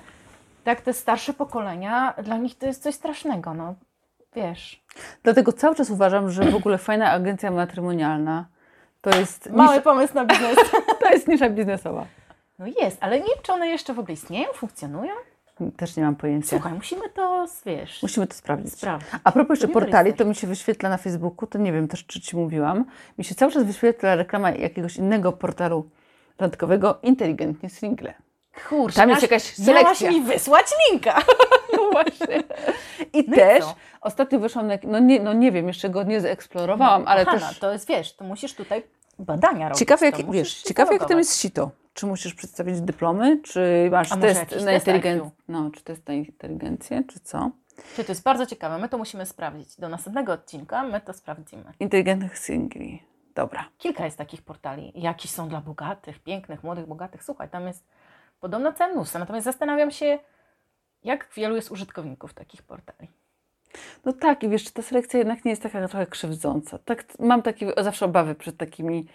Tak, 0.64 0.82
te 0.82 0.94
starsze 0.94 1.34
pokolenia, 1.34 2.14
dla 2.24 2.38
nich 2.38 2.58
to 2.58 2.66
jest 2.66 2.84
coś 2.84 2.96
strasznego, 2.96 3.54
no. 3.54 3.76
Wiesz. 4.36 4.84
Dlatego 5.24 5.54
cały 5.54 5.76
czas 5.76 5.90
uważam, 5.90 6.32
że 6.32 6.44
w 6.44 6.56
ogóle 6.56 6.78
fajna 6.78 7.12
agencja 7.12 7.52
matrymonialna 7.52 8.46
to 9.02 9.20
jest, 9.20 9.50
Mały 9.50 9.82
pomysł 9.82 10.14
na 10.14 10.26
biznes. 10.26 10.58
to 11.04 11.10
jest 11.10 11.28
nisza 11.28 11.50
biznesowa. 11.50 12.06
No 12.60 12.66
jest, 12.68 12.98
ale 13.00 13.20
nie 13.20 13.26
wiem, 13.26 13.44
czy 13.44 13.54
one 13.54 13.68
jeszcze 13.68 13.94
w 13.94 14.00
ogóle 14.00 14.14
istnieją, 14.14 14.54
funkcjonują. 14.54 15.14
Też 15.78 15.96
nie 15.96 16.04
mam 16.04 16.16
pojęcia. 16.16 16.48
Słuchaj, 16.48 16.74
musimy 16.74 17.10
to, 17.10 17.46
wiesz, 17.66 18.02
Musimy 18.02 18.28
to 18.28 18.34
sprawdzić. 18.36 18.74
sprawdzić. 18.74 19.10
A 19.24 19.32
propos 19.32 19.50
jeszcze 19.50 19.68
portali, 19.68 20.14
to 20.14 20.26
mi 20.26 20.36
się 20.36 20.48
wyświetla 20.48 20.90
na 20.90 20.98
Facebooku, 20.98 21.48
to 21.48 21.58
nie 21.58 21.74
wiem 21.74 21.88
też, 21.88 22.06
czy 22.06 22.22
Ci 22.22 22.36
mówiłam, 22.36 22.86
mi 23.18 23.24
się 23.24 23.36
cały 23.36 23.52
czas 23.52 23.64
wyświetla 23.64 24.16
reklama 24.16 24.52
jakiegoś 24.52 24.98
innego 24.98 25.32
portalu 25.32 25.90
randkowego, 26.40 27.00
inteligentnie 27.04 27.70
single. 27.70 28.14
Kurczę, 28.70 28.96
Tam 28.96 29.10
jest 29.10 29.22
jakaś 29.22 29.60
Miałaś 29.60 29.76
selekcja. 29.98 30.10
mi 30.12 30.22
wysłać 30.22 30.66
linka. 30.92 31.22
No 31.78 31.92
właśnie. 31.92 32.38
I 33.14 33.24
No 33.28 33.36
i 33.36 33.38
też 33.38 33.64
co? 33.64 33.76
ostatnio 34.02 34.40
wyszłam 34.40 34.68
na, 34.68 34.74
no 34.84 35.00
nie, 35.00 35.20
no 35.20 35.34
nie 35.34 35.52
wiem, 35.52 35.68
jeszcze 35.68 35.90
go 35.90 36.04
nie 36.04 36.22
zeksplorowałam, 36.22 37.04
ale 37.08 37.26
Kochana, 37.26 37.48
też 37.48 37.60
to 37.60 37.72
jest, 37.72 37.88
wiesz, 37.88 38.16
to 38.16 38.24
musisz 38.26 38.54
tutaj 38.54 38.84
badania 39.20 39.70
robić. 39.70 39.80
Ciekawe, 39.80 40.06
jak, 40.06 40.32
wiesz, 40.32 40.62
ciekawe 40.62 40.94
jak 40.94 41.08
tam 41.08 41.18
jest 41.18 41.40
sito. 41.42 41.72
Czy 41.94 42.06
musisz 42.06 42.34
przedstawić 42.34 42.82
dyplomy, 42.82 43.42
czy 43.42 43.90
masz 43.92 44.12
A 44.12 44.18
test 44.18 44.66
na 44.66 44.74
inteligencję? 44.74 45.32
No, 45.48 45.72
czy 45.72 45.84
test 45.84 46.08
na 46.08 46.14
inteligencję, 46.14 47.04
czy 47.08 47.20
co? 47.20 47.52
Czyli 47.96 48.06
to 48.06 48.12
jest 48.12 48.24
bardzo 48.24 48.46
ciekawe. 48.46 48.78
My 48.78 48.90
to 48.90 48.98
musimy 48.98 49.26
sprawdzić. 49.26 49.76
Do 49.76 49.90
następnego 49.90 50.34
odcinka 50.34 50.84
my 50.84 51.02
to 51.02 51.14
sprawdzimy. 51.14 51.74
Inteligentnych 51.80 52.40
singli. 52.40 53.04
Dobra. 53.36 53.70
Kilka 53.78 54.06
jest 54.06 54.18
takich 54.18 54.42
portali. 54.42 54.92
Jakiś 54.96 55.32
są 55.32 55.50
dla 55.50 55.62
bogatych, 55.62 56.20
pięknych, 56.20 56.64
młodych, 56.64 56.88
bogatych. 56.88 57.24
Słuchaj, 57.24 57.50
tam 57.50 57.68
jest 57.68 57.88
podobno 58.40 58.74
całe 58.74 58.94
mnóstwo. 58.94 59.20
Natomiast 59.20 59.46
zastanawiam 59.46 59.92
się, 59.92 60.20
jak 61.04 61.30
wielu 61.36 61.56
jest 61.56 61.72
użytkowników 61.72 62.34
takich 62.34 62.64
portali. 62.64 63.10
No 64.06 64.14
tak, 64.14 64.44
i 64.44 64.50
wiesz, 64.50 64.64
czy 64.64 64.74
ta 64.74 64.82
selekcja 64.82 65.20
jednak 65.20 65.46
nie 65.46 65.52
jest 65.52 65.64
taka 65.64 65.88
trochę 65.88 66.08
krzywdząca. 66.08 66.78
Tak, 66.78 67.06
mam 67.20 67.42
takie 67.42 67.74
zawsze 67.78 68.06
obawy 68.06 68.36
przed 68.36 68.58
takimi 68.58 69.08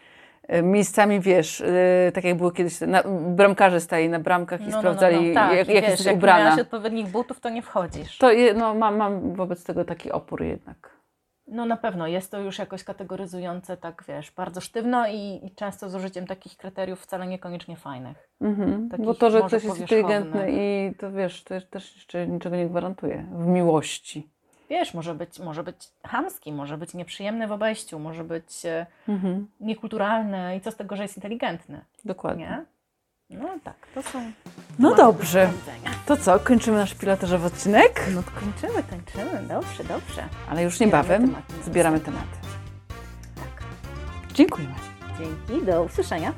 miejscami, 0.62 1.20
wiesz, 1.20 1.60
e, 1.60 2.12
tak 2.14 2.24
jak 2.24 2.36
było 2.36 2.50
kiedyś, 2.50 2.80
na, 2.80 3.02
bramkarze 3.36 3.80
stali 3.80 4.08
na 4.08 4.18
bramkach 4.18 4.60
i 4.66 4.72
sprawdzali, 4.72 5.34
Tak, 5.34 5.56
jak, 5.56 5.68
jak 5.68 5.68
wiesz, 5.68 5.90
jesteś 5.90 6.06
jak 6.06 6.14
nie 6.14 6.18
ubrana. 6.18 6.44
miałaś 6.44 6.60
odpowiednich 6.60 7.08
butów, 7.08 7.40
to 7.40 7.48
nie 7.48 7.62
wchodzisz. 7.62 8.18
To 8.18 8.32
je, 8.32 8.54
no, 8.54 8.74
mam, 8.74 8.96
mam 8.96 9.34
wobec 9.34 9.64
tego 9.64 9.84
taki 9.84 10.12
opór 10.12 10.42
jednak. 10.42 10.96
No 11.48 11.66
na 11.66 11.76
pewno 11.76 12.06
jest 12.06 12.30
to 12.30 12.40
już 12.40 12.58
jakoś 12.58 12.84
kategoryzujące, 12.84 13.76
tak 13.76 14.04
wiesz, 14.08 14.32
bardzo 14.32 14.60
sztywno 14.60 15.08
i, 15.08 15.40
i 15.46 15.54
często 15.54 15.88
z 15.88 15.94
użyciem 15.94 16.26
takich 16.26 16.56
kryteriów 16.56 17.00
wcale 17.00 17.26
niekoniecznie 17.26 17.76
fajnych. 17.76 18.30
Mhm. 18.40 18.88
Takich 18.88 19.06
Bo 19.06 19.14
to, 19.14 19.30
że 19.30 19.42
ktoś 19.42 19.64
jest 19.64 19.80
inteligentny 19.80 20.46
i 20.50 20.94
to 20.94 21.12
wiesz, 21.12 21.44
to 21.44 21.60
też 21.60 21.94
jeszcze 21.94 22.26
niczego 22.26 22.56
nie 22.56 22.68
gwarantuje 22.68 23.26
w 23.32 23.46
miłości. 23.46 24.35
Wiesz, 24.70 24.94
może 24.94 25.14
być, 25.14 25.38
może 25.38 25.62
być 25.62 25.76
chamski, 26.06 26.52
może 26.52 26.78
być 26.78 26.94
nieprzyjemny 26.94 27.46
w 27.48 27.52
obejściu, 27.52 27.98
może 27.98 28.24
być 28.24 28.66
e, 28.66 28.86
Mhm. 29.08 29.46
niekulturalny 29.60 30.56
i 30.56 30.60
co 30.60 30.70
z 30.70 30.76
tego, 30.76 30.96
że 30.96 31.02
jest 31.02 31.16
inteligentny, 31.16 31.80
Dokładnie. 32.04 32.44
nie? 33.30 33.38
No 33.38 33.48
tak, 33.64 33.74
to 33.94 34.02
są... 34.02 34.32
No 34.78 34.90
do 34.90 34.96
dobrze. 34.96 35.48
sprawdzenia. 35.48 35.90
To 36.06 36.16
co, 36.16 36.38
kończymy 36.38 36.76
nasz 36.78 36.94
pilotażowy 36.94 37.46
odcinek? 37.46 38.06
No 38.14 38.22
kończymy, 38.40 38.82
kończymy, 38.82 39.42
dobrze, 39.48 39.84
dobrze. 39.84 40.24
Ale 40.50 40.62
już 40.62 40.76
Zbieramy 40.76 40.86
niebawem 41.02 41.22
tematy. 41.28 41.52
zbieramy 41.64 42.00
tematy. 42.00 42.36
Tak. 43.36 43.64
Dziękujemy. 44.34 44.74
Dzięki, 45.18 45.66
do 45.66 45.82
usłyszenia. 45.82 46.32